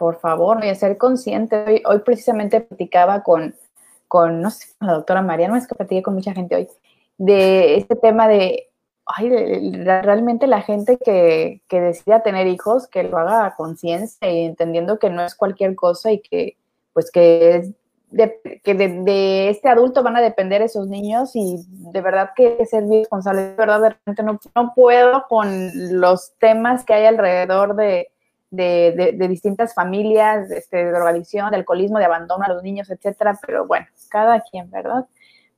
[0.00, 1.82] por favor, y a ser consciente.
[1.84, 3.54] Hoy, precisamente platicaba con,
[4.08, 6.68] con, no sé, la doctora María, no es que platiqué con mucha gente hoy,
[7.18, 8.70] de este tema de,
[9.04, 14.98] ay, realmente la gente que, que decida tener hijos, que lo haga conciencia y entendiendo
[14.98, 16.56] que no es cualquier cosa y que,
[16.94, 17.70] pues, que es
[18.10, 22.84] de, que de, este adulto van a depender esos niños y de verdad que ser
[22.88, 28.08] responsable, de verdad, de repente no, no puedo con los temas que hay alrededor de,
[28.50, 33.38] de, de, distintas familias, este, de drogadicción, de alcoholismo, de abandono a los niños, etcétera,
[33.44, 35.06] pero bueno, cada quien, ¿verdad?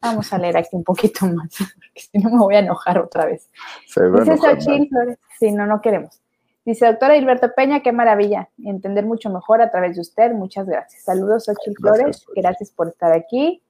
[0.00, 3.24] Vamos a leer aquí un poquito más, porque si no me voy a enojar otra
[3.24, 3.48] vez.
[3.86, 6.20] Dice Xochitl Flores, sí, no, no queremos.
[6.64, 11.02] Dice, doctora Hilberto Peña, qué maravilla, entender mucho mejor a través de usted, muchas gracias.
[11.02, 13.62] Saludos, Xochitl Flores, gracias por estar aquí.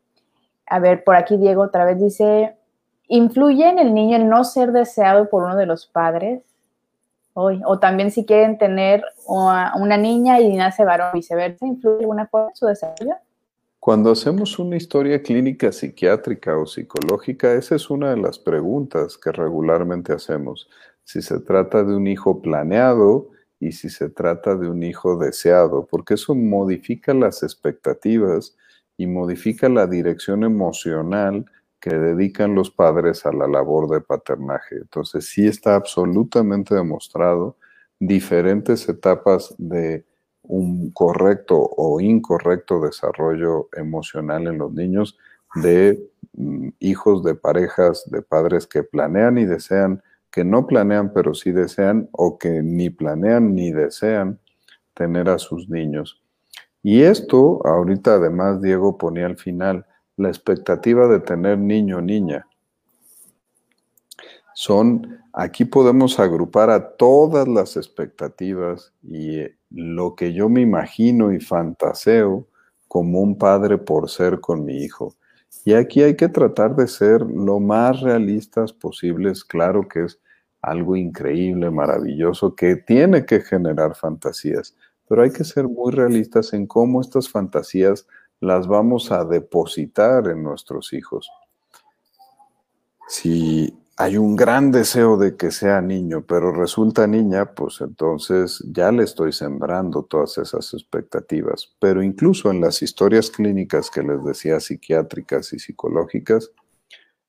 [0.66, 2.56] A ver, por aquí Diego otra vez dice,
[3.08, 6.51] ¿influye en el niño el no ser deseado por uno de los padres?
[7.34, 12.56] O también si quieren tener una niña y nace varón, viceversa, ¿influye alguna cosa en
[12.56, 13.14] su desarrollo?
[13.80, 19.32] Cuando hacemos una historia clínica psiquiátrica o psicológica, esa es una de las preguntas que
[19.32, 20.68] regularmente hacemos.
[21.02, 25.88] Si se trata de un hijo planeado y si se trata de un hijo deseado,
[25.90, 28.56] porque eso modifica las expectativas
[28.96, 31.44] y modifica la dirección emocional
[31.82, 34.76] que dedican los padres a la labor de paternaje.
[34.76, 37.56] Entonces sí está absolutamente demostrado
[37.98, 40.04] diferentes etapas de
[40.42, 45.18] un correcto o incorrecto desarrollo emocional en los niños
[45.56, 51.34] de mm, hijos de parejas, de padres que planean y desean, que no planean pero
[51.34, 54.38] sí desean o que ni planean ni desean
[54.94, 56.22] tener a sus niños.
[56.80, 59.84] Y esto, ahorita además Diego ponía al final,
[60.22, 62.46] la expectativa de tener niño o niña.
[64.54, 71.32] Son, aquí podemos agrupar a todas las expectativas y eh, lo que yo me imagino
[71.32, 72.46] y fantaseo
[72.86, 75.16] como un padre por ser con mi hijo.
[75.64, 79.44] Y aquí hay que tratar de ser lo más realistas posibles.
[79.44, 80.20] Claro que es
[80.60, 84.76] algo increíble, maravilloso, que tiene que generar fantasías,
[85.08, 88.06] pero hay que ser muy realistas en cómo estas fantasías
[88.42, 91.30] las vamos a depositar en nuestros hijos.
[93.06, 98.90] Si hay un gran deseo de que sea niño, pero resulta niña, pues entonces ya
[98.90, 101.76] le estoy sembrando todas esas expectativas.
[101.78, 106.50] Pero incluso en las historias clínicas que les decía, psiquiátricas y psicológicas,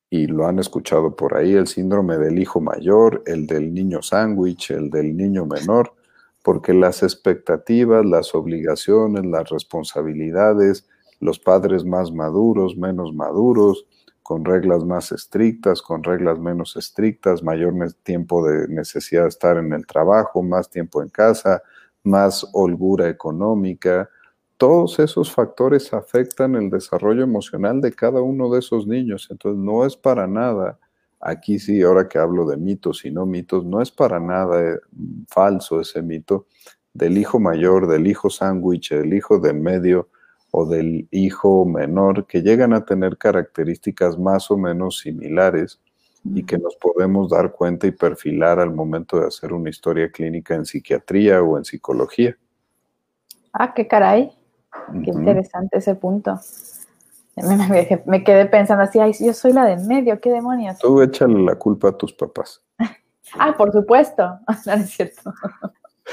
[0.10, 4.72] y lo han escuchado por ahí, el síndrome del hijo mayor, el del niño sándwich,
[4.72, 5.94] el del niño menor,
[6.42, 10.88] porque las expectativas, las obligaciones, las responsabilidades,
[11.24, 13.88] los padres más maduros, menos maduros,
[14.22, 19.74] con reglas más estrictas, con reglas menos estrictas, mayor tiempo de necesidad de estar en
[19.74, 21.62] el trabajo, más tiempo en casa,
[22.04, 24.10] más holgura económica.
[24.58, 29.28] Todos esos factores afectan el desarrollo emocional de cada uno de esos niños.
[29.30, 30.80] Entonces, no es para nada,
[31.20, 34.80] aquí sí, ahora que hablo de mitos y no mitos, no es para nada eh,
[35.28, 36.48] falso ese mito
[36.94, 40.10] del hijo mayor, del hijo sándwich, del hijo del medio,
[40.56, 45.80] o del hijo menor que llegan a tener características más o menos similares
[46.24, 50.54] y que nos podemos dar cuenta y perfilar al momento de hacer una historia clínica
[50.54, 52.38] en psiquiatría o en psicología.
[53.52, 54.32] Ah, qué caray.
[55.04, 56.40] Qué interesante ese punto.
[58.06, 60.78] Me, quedé pensando así, ay, yo soy la de medio, ¿qué demonios?
[60.78, 62.62] Tú échale la culpa a tus papás.
[63.40, 65.34] ah, por supuesto, no es cierto.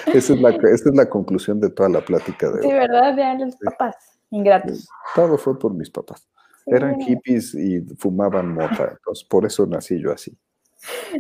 [0.07, 3.15] esa, es la, esa es la conclusión de toda la plática de Sí, ¿verdad?
[3.15, 4.89] De los papás, ingratos.
[5.15, 6.27] Todo fue por mis papás.
[6.67, 10.37] Eran hippies y fumaban mota, entonces por eso nací yo así.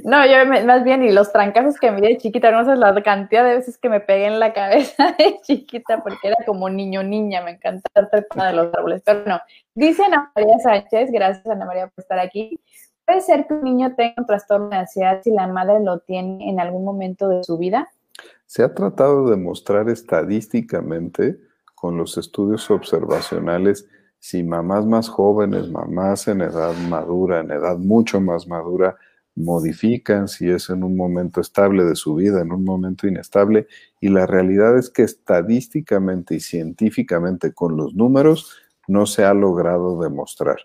[0.04, 2.94] No, yo más bien, y los trancazos que me di de chiquita, no sé la
[3.02, 7.02] cantidad de veces que me pegué en la cabeza de chiquita, porque era como niño
[7.02, 9.02] niña, me encantaba trepar de los árboles.
[9.04, 9.40] Pero no,
[9.74, 12.58] dice Ana María Sánchez, gracias Ana María por estar aquí.
[13.04, 16.48] ¿Puede ser que un niño tenga un trastorno de ansiedad si la madre lo tiene
[16.48, 17.88] en algún momento de su vida?
[18.46, 21.38] Se ha tratado de mostrar estadísticamente
[21.80, 28.20] con los estudios observacionales si mamás más jóvenes, mamás en edad madura, en edad mucho
[28.20, 28.96] más madura,
[29.34, 33.66] modifican si es en un momento estable de su vida, en un momento inestable,
[33.98, 39.98] y la realidad es que estadísticamente y científicamente con los números no se ha logrado
[40.02, 40.58] demostrar.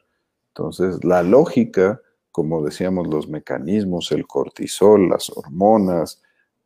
[0.50, 2.02] Entonces, la lógica,
[2.32, 6.22] como decíamos, los mecanismos, el cortisol, las hormonas,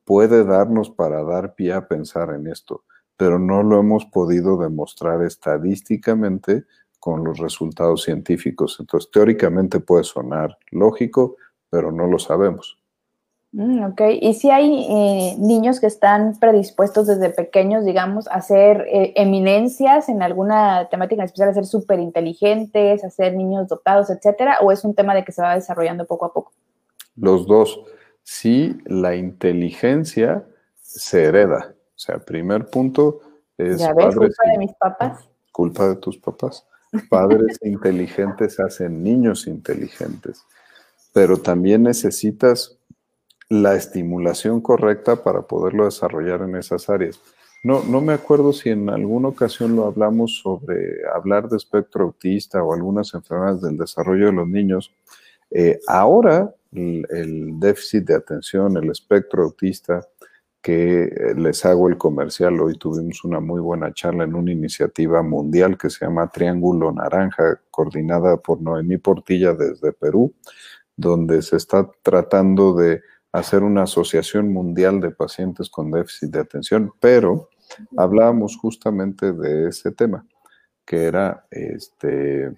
[0.06, 2.84] puede darnos para dar pie a pensar en esto,
[3.20, 6.64] pero no lo hemos podido demostrar estadísticamente
[7.02, 8.78] con los resultados científicos.
[8.80, 11.36] Entonces, teóricamente puede sonar lógico,
[11.70, 12.80] pero no lo sabemos.
[13.52, 18.86] Mm, ok, y si hay eh, niños que están predispuestos desde pequeños, digamos, a ser
[18.88, 24.10] eh, eminencias en alguna temática en especial, a ser súper inteligentes, a ser niños dotados,
[24.10, 26.54] etcétera, o es un tema de que se va desarrollando poco a poco?
[27.18, 27.82] Los dos.
[28.24, 30.46] Sí, la inteligencia
[30.82, 31.76] se hereda.
[32.00, 33.20] O sea, primer punto
[33.58, 33.80] es.
[33.80, 35.30] ¿Ya ves, culpa de mis papás?
[35.52, 36.66] Culpa de tus papás.
[37.10, 40.46] Padres inteligentes hacen niños inteligentes
[41.14, 42.78] pero también necesitas
[43.50, 47.20] la estimulación correcta para poderlo desarrollar en esas áreas.
[47.64, 52.64] No, no me acuerdo si en alguna ocasión lo hablamos sobre hablar de espectro autista
[52.64, 54.94] o algunas enfermedades del desarrollo de los niños.
[55.52, 60.08] Eh, ahora el, déficit de atención, el espectro autista,
[60.62, 65.24] que eh, les hago el comercial, hoy tuvimos una muy buena charla en una iniciativa
[65.24, 70.34] mundial que se llama Triángulo Naranja, coordinada por Noemí Portilla desde Perú
[71.00, 73.02] donde se está tratando de
[73.32, 77.50] hacer una asociación mundial de pacientes con déficit de atención, pero
[77.96, 80.28] hablábamos justamente de ese tema,
[80.86, 82.54] que era este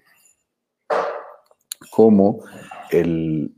[1.92, 2.40] cómo
[2.90, 3.54] el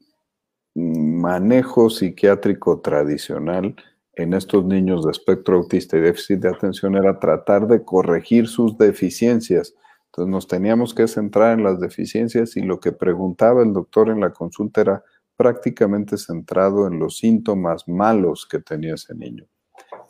[0.74, 3.76] manejo psiquiátrico tradicional
[4.16, 8.76] en estos niños de espectro autista y déficit de atención era tratar de corregir sus
[8.78, 9.74] deficiencias
[10.14, 14.20] entonces nos teníamos que centrar en las deficiencias y lo que preguntaba el doctor en
[14.20, 15.02] la consulta era
[15.36, 19.44] prácticamente centrado en los síntomas malos que tenía ese niño.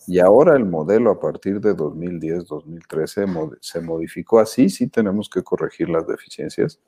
[0.07, 5.89] Y ahora el modelo a partir de 2010-2013 se modificó así, sí tenemos que corregir
[5.89, 6.83] las deficiencias,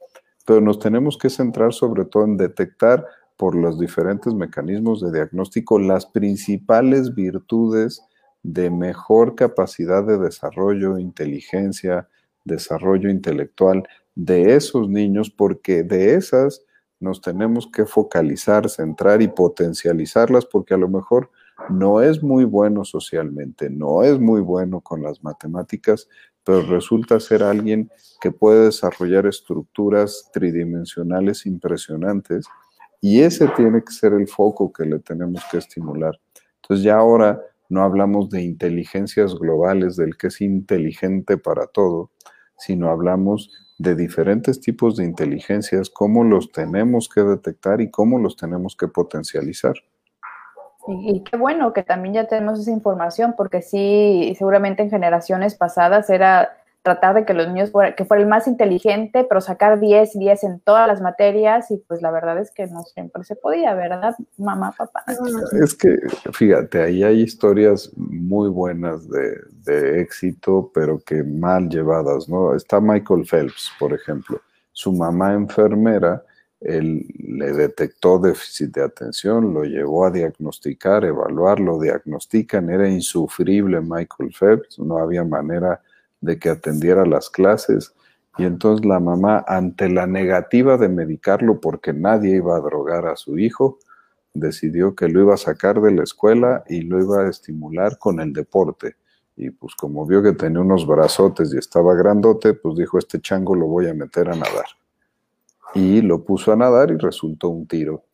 [0.44, 3.06] pero nos tenemos que centrar sobre todo en detectar
[3.36, 8.02] por los diferentes mecanismos de diagnóstico las principales virtudes
[8.42, 12.08] de mejor capacidad de desarrollo, inteligencia,
[12.44, 16.62] desarrollo intelectual de esos niños, porque de esas
[17.00, 21.30] nos tenemos que focalizar, centrar y potencializarlas, porque a lo mejor
[21.68, 26.08] no es muy bueno socialmente, no es muy bueno con las matemáticas,
[26.44, 32.46] pero resulta ser alguien que puede desarrollar estructuras tridimensionales impresionantes
[33.00, 36.18] y ese tiene que ser el foco que le tenemos que estimular.
[36.62, 42.10] Entonces ya ahora no hablamos de inteligencias globales, del que es inteligente para todo,
[42.58, 48.36] sino hablamos de diferentes tipos de inteligencias, cómo los tenemos que detectar y cómo los
[48.36, 49.74] tenemos que potencializar.
[50.88, 56.08] Y, qué bueno que también ya tenemos esa información, porque sí, seguramente en generaciones pasadas
[56.10, 56.56] era
[56.86, 60.18] tratar de que los niños fueran, que fuera el más inteligente, pero sacar 10 y
[60.20, 63.74] 10 en todas las materias y pues la verdad es que no siempre se podía,
[63.74, 64.14] ¿verdad?
[64.38, 65.02] Mamá, papá.
[65.60, 65.98] Es que,
[66.32, 72.54] fíjate, ahí hay historias muy buenas de, de éxito, pero que mal llevadas, ¿no?
[72.54, 74.40] Está Michael Phelps, por ejemplo.
[74.70, 76.22] Su mamá enfermera,
[76.60, 83.80] él le detectó déficit de atención, lo llevó a diagnosticar, evaluar, lo diagnostican, era insufrible
[83.80, 85.80] Michael Phelps, no había manera
[86.26, 87.94] de que atendiera las clases.
[88.36, 93.16] Y entonces la mamá, ante la negativa de medicarlo porque nadie iba a drogar a
[93.16, 93.78] su hijo,
[94.34, 98.20] decidió que lo iba a sacar de la escuela y lo iba a estimular con
[98.20, 98.96] el deporte.
[99.36, 103.54] Y pues como vio que tenía unos brazotes y estaba grandote, pues dijo, este chango
[103.54, 104.66] lo voy a meter a nadar.
[105.74, 108.04] Y lo puso a nadar y resultó un tiro.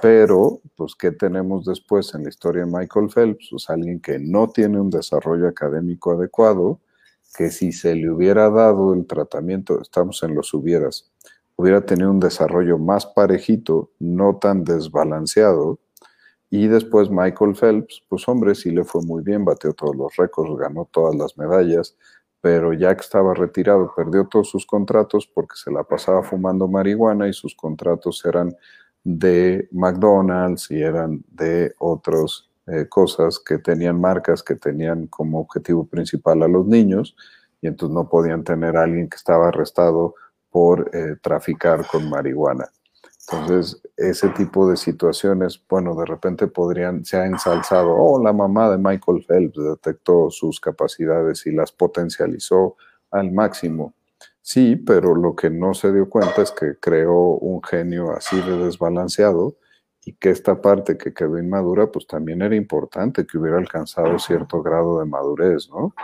[0.00, 3.48] Pero, pues, ¿qué tenemos después en la historia de Michael Phelps?
[3.50, 6.80] Pues alguien que no tiene un desarrollo académico adecuado,
[7.36, 11.10] que si se le hubiera dado el tratamiento, estamos en los hubieras,
[11.56, 15.78] hubiera tenido un desarrollo más parejito, no tan desbalanceado.
[16.50, 20.58] Y después Michael Phelps, pues hombre, sí le fue muy bien, batió todos los récords,
[20.58, 21.96] ganó todas las medallas,
[22.40, 27.28] pero ya que estaba retirado, perdió todos sus contratos porque se la pasaba fumando marihuana
[27.28, 28.56] y sus contratos eran
[29.04, 35.86] de McDonald's y eran de otras eh, cosas que tenían marcas que tenían como objetivo
[35.86, 37.16] principal a los niños
[37.60, 40.14] y entonces no podían tener a alguien que estaba arrestado
[40.50, 42.70] por eh, traficar con marihuana.
[43.30, 48.70] Entonces, ese tipo de situaciones, bueno, de repente podrían, se ha ensalzado, oh, la mamá
[48.70, 52.76] de Michael Phelps detectó sus capacidades y las potencializó
[53.10, 53.92] al máximo.
[54.40, 58.56] Sí, pero lo que no se dio cuenta es que creó un genio así de
[58.56, 59.56] desbalanceado
[60.08, 64.62] y que esta parte que quedó inmadura, pues también era importante que hubiera alcanzado cierto
[64.62, 65.94] grado de madurez, ¿no?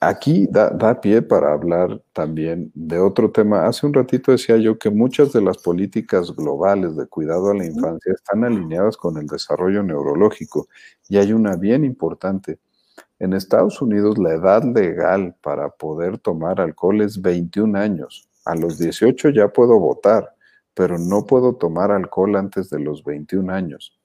[0.00, 3.66] Aquí da, pie para hablar también de otro tema.
[3.66, 7.64] Hace un ratito decía yo que muchas de las políticas globales de cuidado a la
[7.64, 10.66] infancia están alineadas con el desarrollo neurológico
[11.08, 12.58] y hay una bien importante.
[13.20, 18.28] En Estados Unidos la edad legal para poder tomar alcohol es 21 años.
[18.44, 20.33] A los 18 ya puedo votar,
[20.74, 23.98] pero no puedo tomar alcohol antes de los 21 años.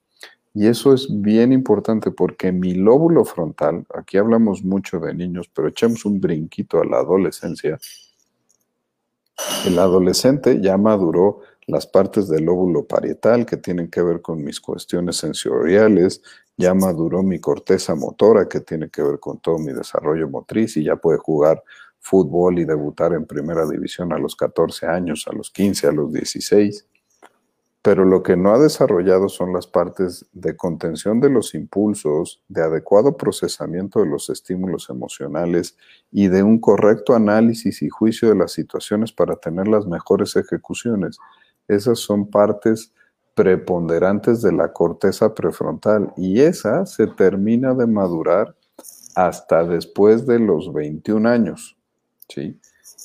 [0.52, 5.68] Y eso es bien importante porque mi lóbulo frontal, aquí hablamos mucho de niños, pero
[5.68, 7.78] echemos un brinquito a la adolescencia.
[9.64, 14.60] El adolescente ya maduró las partes del lóbulo parietal que tienen que ver con mis
[14.60, 16.20] cuestiones sensoriales,
[16.56, 20.84] ya maduró mi corteza motora que tiene que ver con todo mi desarrollo motriz y
[20.84, 21.62] ya puede jugar
[22.00, 26.12] fútbol y debutar en primera división a los 14 años, a los 15, a los
[26.12, 26.86] 16
[27.82, 32.62] pero lo que no ha desarrollado son las partes de contención de los impulsos, de
[32.62, 35.76] adecuado procesamiento de los estímulos emocionales
[36.12, 41.18] y de un correcto análisis y juicio de las situaciones para tener las mejores ejecuciones.
[41.68, 42.92] Esas son partes
[43.34, 48.54] preponderantes de la corteza prefrontal y esa se termina de madurar
[49.14, 51.79] hasta después de los 21 años.
[52.30, 52.58] ¿Sí?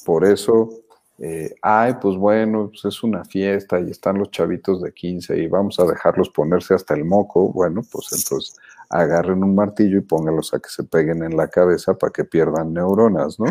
[0.05, 0.86] Por eso
[1.17, 5.47] eh, ay, pues bueno, pues es una fiesta y están los chavitos de 15 y
[5.47, 8.57] vamos a dejarlos ponerse hasta el moco, bueno, pues entonces
[8.89, 12.73] agarren un martillo y póngalos a que se peguen en la cabeza para que pierdan
[12.73, 13.45] neuronas, ¿no?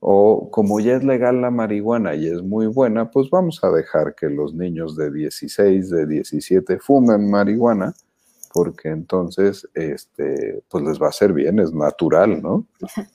[0.00, 4.14] O como ya es legal la marihuana y es muy buena, pues vamos a dejar
[4.14, 7.92] que los niños de 16, de 17 fumen marihuana,
[8.54, 12.66] porque entonces, este, pues les va a hacer bien, es natural, ¿no?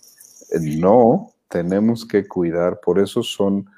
[0.62, 3.70] No, tenemos que cuidar, por eso son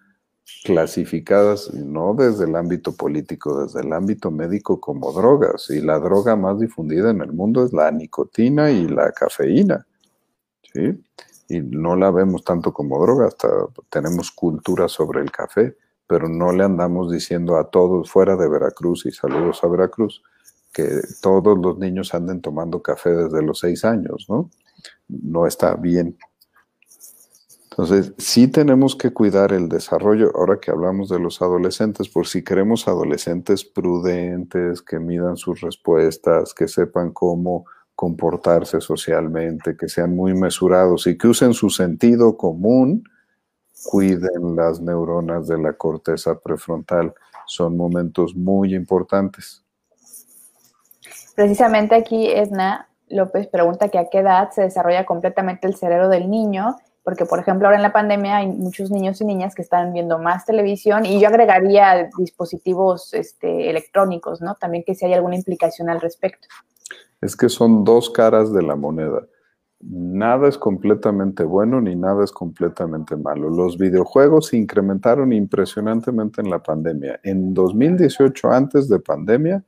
[0.63, 5.69] clasificadas no desde el ámbito político, desde el ámbito médico como drogas.
[5.69, 9.85] Y la droga más difundida en el mundo es la nicotina y la cafeína.
[10.73, 11.03] ¿sí?
[11.49, 13.47] Y no la vemos tanto como droga, hasta
[13.89, 19.05] tenemos cultura sobre el café, pero no le andamos diciendo a todos fuera de Veracruz,
[19.05, 20.23] y saludos a Veracruz,
[20.73, 20.87] que
[21.21, 24.49] todos los niños anden tomando café desde los seis años, ¿no?
[25.07, 26.17] No está bien.
[27.77, 32.43] Entonces, sí tenemos que cuidar el desarrollo, ahora que hablamos de los adolescentes, por si
[32.43, 40.33] queremos adolescentes prudentes, que midan sus respuestas, que sepan cómo comportarse socialmente, que sean muy
[40.33, 43.03] mesurados y que usen su sentido común,
[43.83, 47.13] cuiden las neuronas de la corteza prefrontal.
[47.45, 49.63] Son momentos muy importantes.
[51.35, 56.27] Precisamente aquí Esna López pregunta que a qué edad se desarrolla completamente el cerebro del
[56.27, 56.75] niño
[57.07, 60.19] porque por ejemplo ahora en la pandemia hay muchos niños y niñas que están viendo
[60.19, 64.55] más televisión y yo agregaría dispositivos este, electrónicos, ¿no?
[64.55, 66.49] También que si hay alguna implicación al respecto.
[67.21, 69.25] Es que son dos caras de la moneda.
[69.79, 73.49] Nada es completamente bueno ni nada es completamente malo.
[73.51, 77.21] Los videojuegos se incrementaron impresionantemente en la pandemia.
[77.23, 79.63] En 2018, antes de pandemia,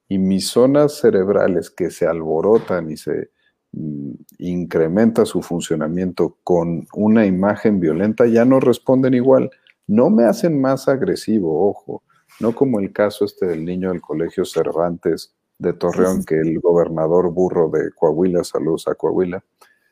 [0.07, 3.31] y mis zonas cerebrales que se alborotan y se
[3.71, 9.49] mm, incrementa su funcionamiento con una imagen violenta ya no responden igual.
[9.87, 12.03] No me hacen más agresivo, ojo,
[12.39, 17.31] no como el caso este del niño del colegio Cervantes de Torreón, que el gobernador
[17.31, 19.43] burro de Coahuila, saludos a Coahuila,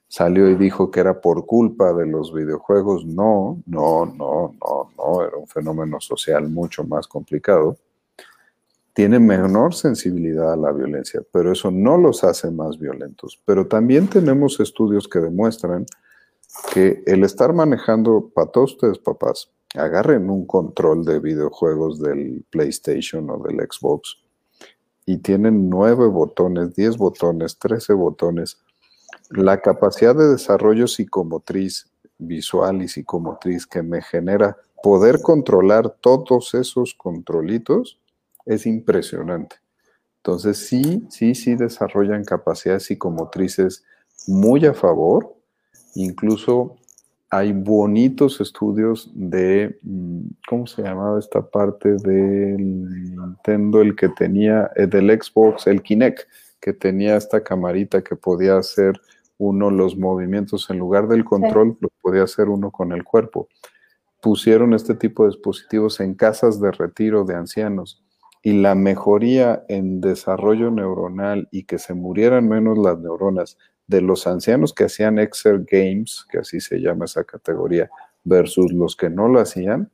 [0.07, 3.05] salió y dijo que era por culpa de los videojuegos.
[3.05, 7.77] No, no, no, no, no, era un fenómeno social mucho más complicado.
[8.93, 13.41] Tienen menor sensibilidad a la violencia, pero eso no los hace más violentos.
[13.45, 15.85] Pero también tenemos estudios que demuestran
[16.73, 23.29] que el estar manejando, para todos ustedes papás, agarren un control de videojuegos del PlayStation
[23.29, 24.17] o del Xbox
[25.05, 28.59] y tienen nueve botones, diez botones, trece botones.
[29.29, 31.87] La capacidad de desarrollo psicomotriz,
[32.17, 38.00] visual y psicomotriz que me genera poder controlar todos esos controlitos
[38.53, 39.55] es impresionante.
[40.17, 43.83] Entonces sí, sí, sí desarrollan capacidades psicomotrices
[44.27, 45.35] muy a favor,
[45.95, 46.75] incluso
[47.29, 53.81] hay bonitos estudios de, mm, ¿cómo se llamaba esta parte del Nintendo?
[53.81, 56.27] El que tenía, eh, del Xbox, el Kinect,
[56.59, 58.99] que tenía esta camarita que podía hacer
[59.37, 63.47] uno los movimientos en lugar del control, lo podía hacer uno con el cuerpo.
[64.21, 68.03] Pusieron este tipo de dispositivos en casas de retiro de ancianos
[68.43, 74.25] y la mejoría en desarrollo neuronal y que se murieran menos las neuronas de los
[74.25, 77.89] ancianos que hacían Excel Games, que así se llama esa categoría,
[78.23, 79.91] versus los que no lo hacían,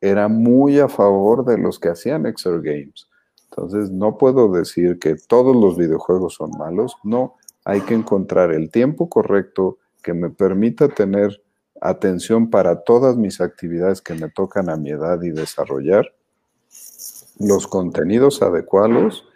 [0.00, 3.08] era muy a favor de los que hacían Excel Games.
[3.50, 8.70] Entonces, no puedo decir que todos los videojuegos son malos, no, hay que encontrar el
[8.70, 11.42] tiempo correcto que me permita tener
[11.80, 16.14] atención para todas mis actividades que me tocan a mi edad y desarrollar,
[17.38, 19.26] los contenidos adecuados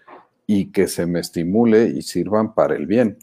[0.47, 3.19] y que se me estimule y sirvan para el bien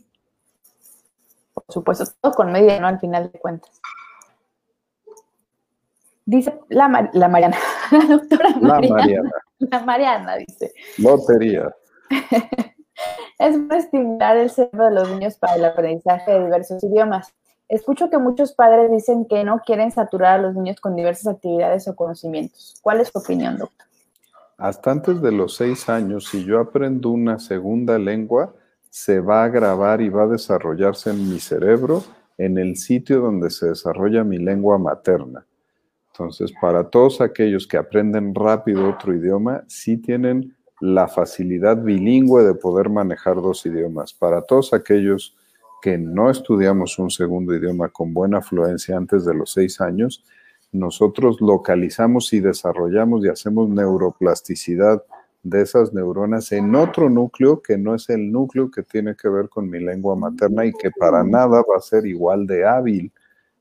[1.58, 2.88] por supuesto, todo con medida, ¿no?
[2.88, 3.82] Al final de cuentas.
[6.26, 7.58] Dice la, la Mariana,
[7.92, 8.88] la doctora Mariana.
[8.88, 9.32] La Mariana.
[9.60, 10.72] La Mariana dice.
[11.00, 11.76] Lotería.
[13.40, 17.34] es para estimular el cerebro de los niños para el aprendizaje de diversos idiomas.
[17.68, 21.88] Escucho que muchos padres dicen que no quieren saturar a los niños con diversas actividades
[21.88, 22.76] o conocimientos.
[22.84, 23.88] ¿Cuál es tu opinión, doctor?
[24.58, 28.56] Hasta antes de los seis años, si yo aprendo una segunda lengua,
[28.90, 32.04] se va a grabar y va a desarrollarse en mi cerebro
[32.38, 35.46] en el sitio donde se desarrolla mi lengua materna.
[36.12, 42.56] Entonces, para todos aquellos que aprenden rápido otro idioma, sí tienen la facilidad bilingüe de
[42.56, 44.14] poder manejar dos idiomas.
[44.14, 45.36] Para todos aquellos
[45.82, 50.24] que no estudiamos un segundo idioma con buena fluencia antes de los seis años,
[50.72, 55.04] nosotros localizamos y desarrollamos y hacemos neuroplasticidad
[55.44, 59.50] de esas neuronas en otro núcleo que no es el núcleo que tiene que ver
[59.50, 63.12] con mi lengua materna y que para nada va a ser igual de hábil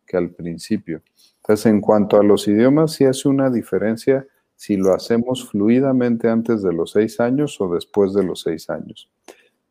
[0.07, 1.02] que al principio.
[1.36, 4.26] Entonces, en cuanto a los idiomas, sí hace una diferencia
[4.57, 9.11] si lo hacemos fluidamente antes de los seis años o después de los seis años.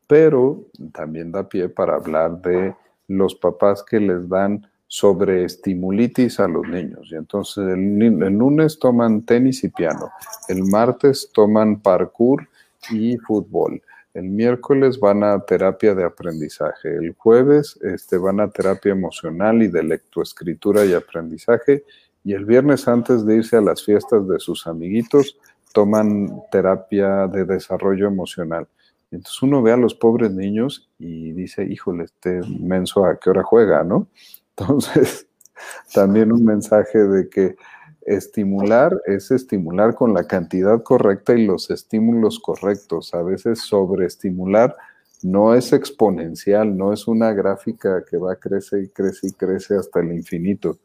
[0.06, 2.74] Pero también da pie para hablar de
[3.08, 7.08] los papás que les dan sobre estimulitis a los niños.
[7.10, 10.10] Y entonces el, lunes toman tenis y piano,
[10.48, 12.48] el martes toman parkour
[12.90, 13.82] y fútbol,
[14.14, 19.68] el miércoles van a terapia de aprendizaje, el jueves este, van a terapia emocional y
[19.68, 21.84] de lectoescritura y aprendizaje,
[22.24, 25.38] y el viernes antes de irse a las fiestas de sus amiguitos,
[25.72, 28.66] toman terapia de desarrollo emocional.
[29.10, 33.42] Entonces uno ve a los pobres niños y dice, híjole, este menso a qué hora
[33.42, 34.08] juega, ¿no?
[34.56, 35.26] Entonces,
[35.94, 37.56] también un mensaje de que
[38.02, 43.12] estimular es estimular con la cantidad correcta y los estímulos correctos.
[43.14, 44.76] A veces sobreestimular
[45.22, 49.76] no es exponencial, no es una gráfica que va a crecer y crece y crece
[49.76, 50.78] hasta el infinito.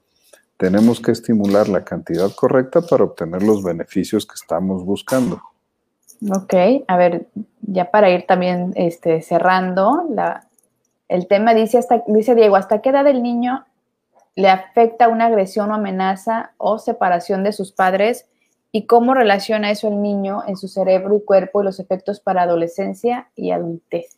[0.57, 5.41] Tenemos que estimular la cantidad correcta para obtener los beneficios que estamos buscando.
[6.29, 6.53] Ok,
[6.87, 7.27] a ver,
[7.61, 10.47] ya para ir también este, cerrando la,
[11.11, 13.65] el tema dice, hasta, dice Diego, ¿hasta qué edad el niño
[14.37, 18.29] le afecta una agresión o amenaza o separación de sus padres?
[18.71, 22.43] ¿Y cómo relaciona eso el niño en su cerebro y cuerpo y los efectos para
[22.43, 24.15] adolescencia y adultez?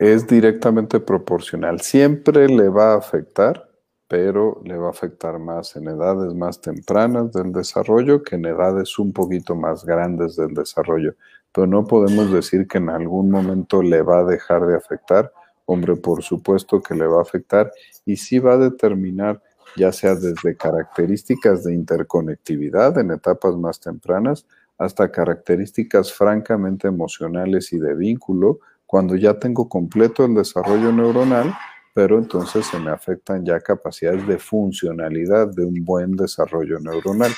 [0.00, 1.80] Es directamente proporcional.
[1.80, 3.70] Siempre le va a afectar,
[4.08, 8.98] pero le va a afectar más en edades más tempranas del desarrollo que en edades
[8.98, 11.14] un poquito más grandes del desarrollo
[11.52, 15.32] pero no podemos decir que en algún momento le va a dejar de afectar.
[15.66, 17.70] Hombre, por supuesto que le va a afectar
[18.04, 19.40] y sí va a determinar,
[19.76, 24.46] ya sea desde características de interconectividad en etapas más tempranas,
[24.78, 31.54] hasta características francamente emocionales y de vínculo, cuando ya tengo completo el desarrollo neuronal,
[31.94, 37.30] pero entonces se me afectan ya capacidades de funcionalidad de un buen desarrollo neuronal.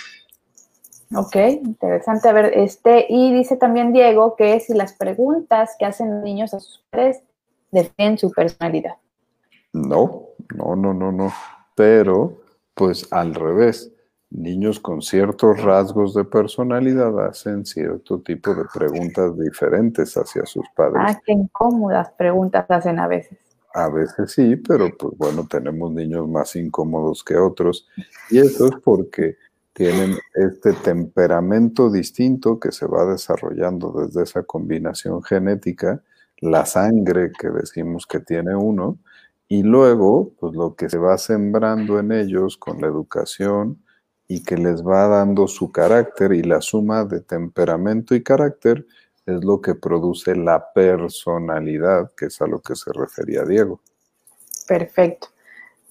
[1.17, 2.29] Ok, interesante.
[2.29, 6.61] A ver, este, y dice también Diego que si las preguntas que hacen niños a
[6.61, 7.23] sus padres
[7.71, 8.97] definen su personalidad.
[9.73, 11.33] No, no, no, no, no.
[11.75, 12.41] Pero,
[12.75, 13.93] pues al revés,
[14.31, 21.03] niños con ciertos rasgos de personalidad hacen cierto tipo de preguntas diferentes hacia sus padres.
[21.07, 23.39] Ah, qué incómodas preguntas hacen a veces.
[23.75, 27.89] A veces sí, pero pues bueno, tenemos niños más incómodos que otros.
[28.31, 29.37] Y eso es porque
[29.75, 36.03] tienen este temperamento distinto que se va desarrollando desde esa combinación genética,
[36.39, 38.99] la sangre que decimos que tiene uno,
[39.49, 43.83] y luego, pues lo que se va sembrando en ellos con la educación
[44.27, 48.87] y que les va dando su carácter y la suma de temperamento y carácter
[49.27, 53.81] es lo que produce la personalidad, que es a lo que se refería Diego.
[54.66, 55.34] Perfecto.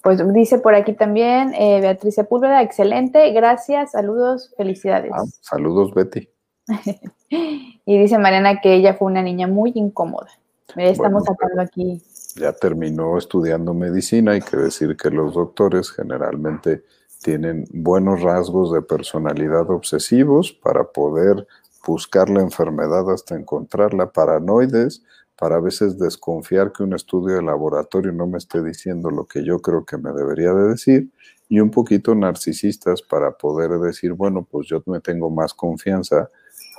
[0.03, 5.13] Pues dice por aquí también eh, Beatriz Sepúlveda, excelente, gracias, saludos, felicidades.
[5.13, 6.27] Ah, saludos, Betty.
[7.29, 10.27] y dice Mariana que ella fue una niña muy incómoda.
[10.75, 12.01] estamos sacando aquí.
[12.35, 16.83] Ya terminó estudiando medicina, hay que decir que los doctores generalmente
[17.23, 21.47] tienen buenos rasgos de personalidad obsesivos para poder
[21.87, 25.01] buscar la enfermedad hasta encontrarla, paranoides,
[25.43, 29.43] para a veces desconfiar que un estudio de laboratorio no me esté diciendo lo que
[29.43, 31.09] yo creo que me debería de decir,
[31.49, 36.29] y un poquito narcisistas para poder decir, bueno, pues yo me tengo más confianza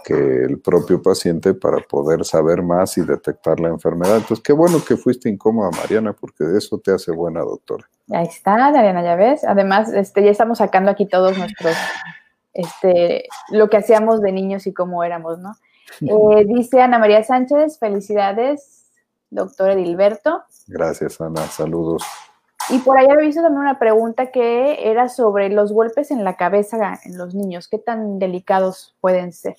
[0.03, 4.17] que el propio paciente para poder saber más y detectar la enfermedad.
[4.17, 7.87] Entonces, qué bueno que fuiste incómoda, Mariana, porque de eso te hace buena doctora.
[8.13, 9.45] Ahí está, Mariana, ya ves.
[9.45, 11.77] Además, este, ya estamos sacando aquí todos nuestros,
[12.55, 15.53] este, lo que hacíamos de niños y cómo éramos, ¿no?
[16.01, 18.91] Eh, dice Ana María Sánchez, felicidades,
[19.31, 20.43] doctor Edilberto.
[20.67, 22.03] Gracias, Ana, saludos.
[22.71, 26.37] Y por ahí había visto también una pregunta que era sobre los golpes en la
[26.37, 29.57] cabeza en los niños, ¿qué tan delicados pueden ser?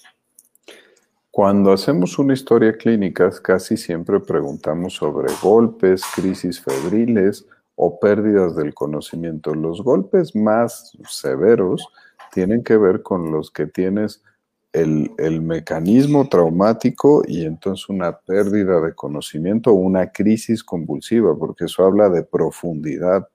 [1.29, 7.45] Cuando hacemos una historia clínica, casi siempre preguntamos sobre golpes, crisis febriles
[7.75, 9.53] o pérdidas del conocimiento.
[9.53, 11.89] Los golpes más severos
[12.31, 14.23] tienen que ver con los que tienes
[14.75, 22.09] el, mecanismo traumático y entonces una pérdida de conocimiento una crisis convulsiva, porque eso habla
[22.09, 23.27] de profundidad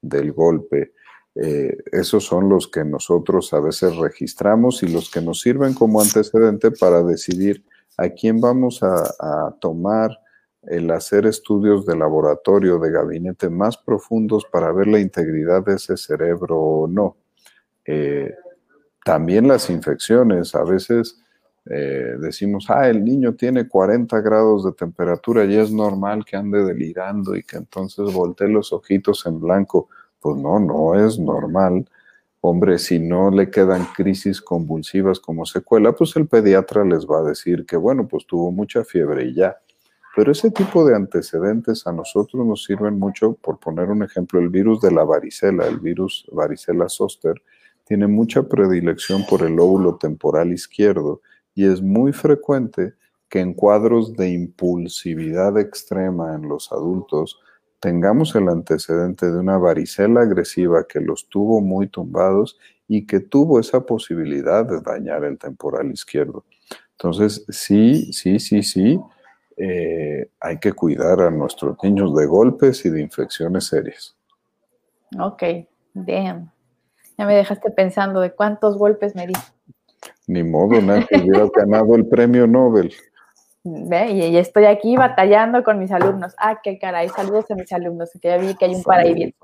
[0.00, 0.92] del golpe.
[1.34, 6.00] Eh, esos son los que nosotros a veces registramos y los que nos sirven como
[6.00, 7.62] antecedente para decidir
[7.98, 10.18] a quién vamos a, tomar
[10.62, 15.96] el hacer estudios de laboratorio, de gabinete más profundos para ver la integridad de ese
[15.96, 17.16] cerebro o no.
[17.84, 18.34] Eh,
[19.06, 21.16] también las infecciones, a veces
[21.66, 26.64] eh, decimos, ah, el niño tiene 40 grados de temperatura y es normal que ande
[26.64, 29.88] delirando y que entonces voltee los ojitos en blanco.
[30.18, 31.88] Pues no, no es normal.
[32.40, 37.28] Hombre, si no le quedan crisis convulsivas como secuela, pues el pediatra les va a
[37.28, 39.56] decir que, bueno, pues tuvo mucha fiebre y ya.
[40.16, 44.48] Pero ese tipo de antecedentes a nosotros nos sirven mucho, por poner un ejemplo, el
[44.48, 47.40] virus de la varicela, el virus varicela zoster,
[47.86, 51.22] tiene mucha predilección por el lóbulo temporal izquierdo
[51.54, 52.94] y es muy frecuente
[53.28, 57.38] que en cuadros de impulsividad extrema en los adultos
[57.80, 62.58] tengamos el antecedente de una varicela agresiva que los tuvo muy tumbados
[62.88, 66.44] y que tuvo esa posibilidad de dañar el temporal izquierdo.
[66.92, 69.00] Entonces, sí, sí, sí, sí,
[69.56, 74.16] eh, hay que cuidar a nuestros niños de golpes y de infecciones serias.
[75.18, 75.42] Ok,
[75.94, 76.55] damn.
[77.18, 79.34] Ya me dejaste pensando de cuántos golpes me di.
[80.26, 82.92] Ni modo, nadie hubiera ganado el premio Nobel.
[83.64, 84.12] ¿Ve?
[84.12, 86.34] Y, estoy aquí batallando con mis alumnos.
[86.38, 89.34] Ah, qué caray, saludos a mis alumnos, que ya vi que hay un para ahí.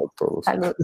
[0.42, 0.76] Saludos.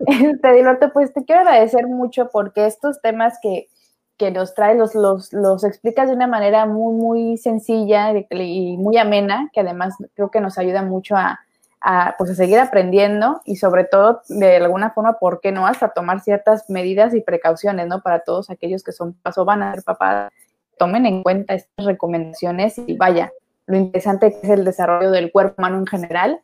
[0.42, 3.68] Te digo, pues te quiero agradecer mucho porque estos temas que,
[4.16, 8.98] que nos traes los, los, los, explicas de una manera muy, muy sencilla y muy
[8.98, 11.40] amena, que además creo que nos ayuda mucho a,
[11.80, 15.66] a, pues a seguir aprendiendo y sobre todo de alguna forma, ¿por qué no?
[15.66, 18.02] Hasta tomar ciertas medidas y precauciones, ¿no?
[18.02, 20.32] Para todos aquellos que son paso van a ser papás,
[20.78, 23.32] tomen en cuenta estas recomendaciones y vaya,
[23.66, 26.40] lo interesante es el desarrollo del cuerpo humano en general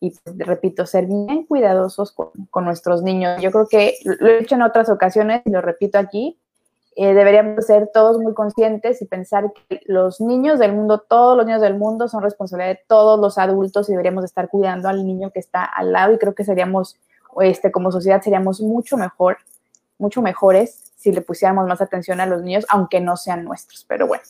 [0.00, 3.40] y pues, repito, ser bien cuidadosos con, con, nuestros niños.
[3.40, 6.38] Yo creo que lo he hecho en otras ocasiones y lo repito aquí,
[6.96, 11.44] eh, deberíamos ser todos muy conscientes y pensar que los niños del mundo, todos los
[11.44, 15.30] niños del mundo son responsabilidad de todos los adultos y deberíamos estar cuidando al niño
[15.30, 16.96] que está al lado y creo que seríamos,
[17.40, 19.38] este, como sociedad seríamos mucho mejor,
[19.98, 23.84] mucho mejores si le pusiéramos más atención a los niños, aunque no sean nuestros.
[23.88, 24.22] Pero bueno,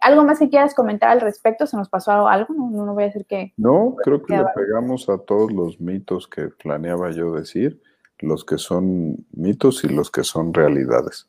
[0.00, 1.66] ¿algo más que quieras comentar al respecto?
[1.66, 2.54] ¿Se nos pasó algo?
[2.54, 3.52] No, no voy a decir que...
[3.56, 7.80] No, creo que le pegamos a todos los mitos que planeaba yo decir,
[8.18, 11.28] los que son mitos y los que son realidades.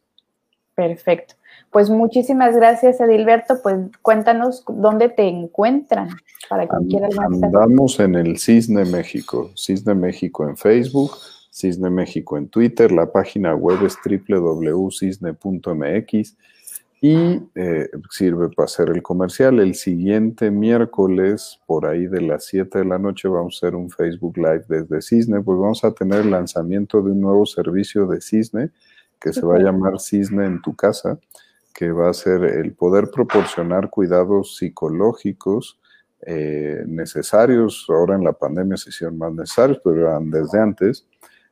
[0.78, 1.34] Perfecto.
[1.72, 3.60] Pues muchísimas gracias, Edilberto.
[3.64, 6.10] Pues cuéntanos dónde te encuentran
[6.48, 11.14] para quien quiera Andamos en el Cisne México, Cisne México en Facebook,
[11.52, 15.18] Cisne México en Twitter, la página web es www.cisne.mx
[17.02, 19.60] y eh, sirve para hacer el comercial.
[19.60, 23.90] El siguiente miércoles, por ahí de las 7 de la noche, vamos a hacer un
[23.90, 28.22] Facebook Live desde Cisne, pues vamos a tener el lanzamiento de un nuevo servicio de
[28.22, 28.70] Cisne
[29.20, 31.20] que se va a llamar Cisne en tu casa,
[31.74, 35.80] que va a ser el poder proporcionar cuidados psicológicos
[36.22, 37.86] eh, necesarios.
[37.90, 41.06] Ahora en la pandemia se hicieron más necesarios, pero eran desde antes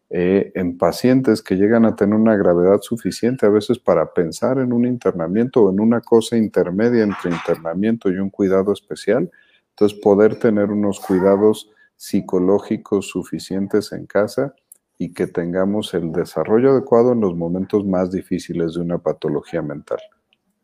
[0.09, 4.71] eh, en pacientes que llegan a tener una gravedad suficiente a veces para pensar en
[4.71, 9.31] un internamiento o en una cosa intermedia entre internamiento y un cuidado especial.
[9.69, 14.53] Entonces, poder tener unos cuidados psicológicos suficientes en casa
[14.97, 19.99] y que tengamos el desarrollo adecuado en los momentos más difíciles de una patología mental.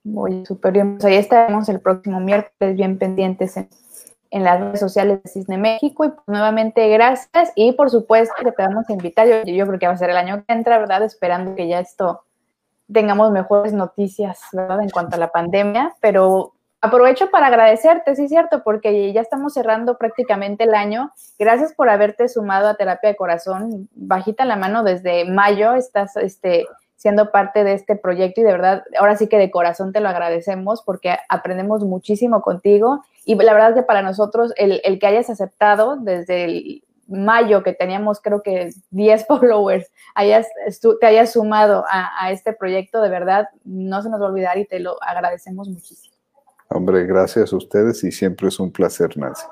[0.03, 0.93] Muy superior.
[0.93, 3.69] Pues ahí estaremos el próximo miércoles bien pendientes en
[4.31, 6.05] en las redes sociales de Cisne México.
[6.05, 7.51] Y pues, nuevamente gracias.
[7.55, 9.27] Y por supuesto que te vamos a invitar.
[9.27, 11.03] Yo, yo creo que va a ser el año que entra, ¿verdad?
[11.03, 12.23] Esperando que ya esto
[12.91, 14.81] tengamos mejores noticias, ¿verdad?
[14.81, 15.93] En cuanto a la pandemia.
[16.01, 21.11] Pero aprovecho para agradecerte, sí, cierto, porque ya estamos cerrando prácticamente el año.
[21.39, 23.87] Gracias por haberte sumado a terapia de corazón.
[23.93, 25.75] Bajita la mano desde mayo.
[25.75, 26.65] Estás, este
[27.01, 30.09] siendo parte de este proyecto y de verdad, ahora sí que de corazón te lo
[30.09, 35.31] agradecemos porque aprendemos muchísimo contigo y la verdad es que para nosotros el, que hayas
[35.31, 40.47] aceptado desde el mayo que teníamos creo que 10 followers, hayas,
[40.99, 44.59] te hayas sumado a, a este proyecto, de verdad no se nos va a olvidar
[44.59, 46.10] y te lo agradecemos muchísimo.
[46.73, 49.43] Hombre, gracias a ustedes y siempre es un placer, Nancy.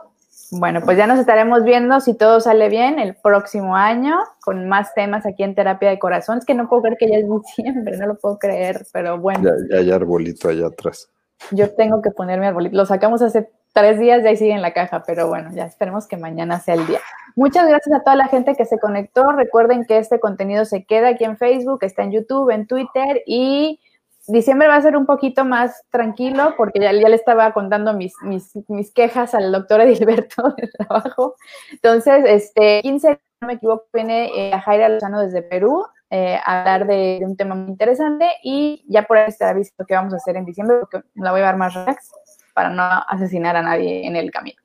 [0.51, 4.93] Bueno, pues ya nos estaremos viendo si todo sale bien el próximo año con más
[4.95, 6.39] temas aquí en Terapia de Corazón.
[6.39, 9.51] Es que no puedo creer que ya es diciembre, no lo puedo creer, pero bueno.
[9.69, 11.09] Ya, hay arbolito allá atrás.
[11.51, 12.75] Yo tengo que poner mi arbolito.
[12.75, 16.07] Lo sacamos hace tres días, ya ahí sigue en la caja, pero bueno, ya esperemos
[16.07, 16.99] que mañana sea el día.
[17.35, 19.31] Muchas gracias a toda la gente que se conectó.
[19.33, 23.79] Recuerden que este contenido se queda aquí en Facebook, está en YouTube, en Twitter y
[24.31, 28.13] diciembre va a ser un poquito más tranquilo porque ya, ya le estaba contando mis,
[28.23, 31.35] mis, quejas al doctor Edilberto de trabajo.
[31.71, 36.59] Entonces, este 15, no me equivoco, viene eh, a Jaira Lozano desde Perú eh, a
[36.59, 40.17] hablar de, un tema muy interesante y ya por ahí está visto que vamos a
[40.17, 42.11] hacer en diciembre porque la voy a dar más relax
[42.53, 44.59] para no asesinar a nadie en el camino.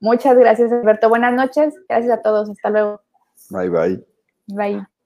[0.00, 1.08] Muchas gracias, Alberto.
[1.08, 1.74] Buenas noches.
[1.88, 2.48] Gracias a todos.
[2.48, 3.00] Hasta luego.
[3.50, 4.06] Bye, bye.
[4.46, 4.97] Bye.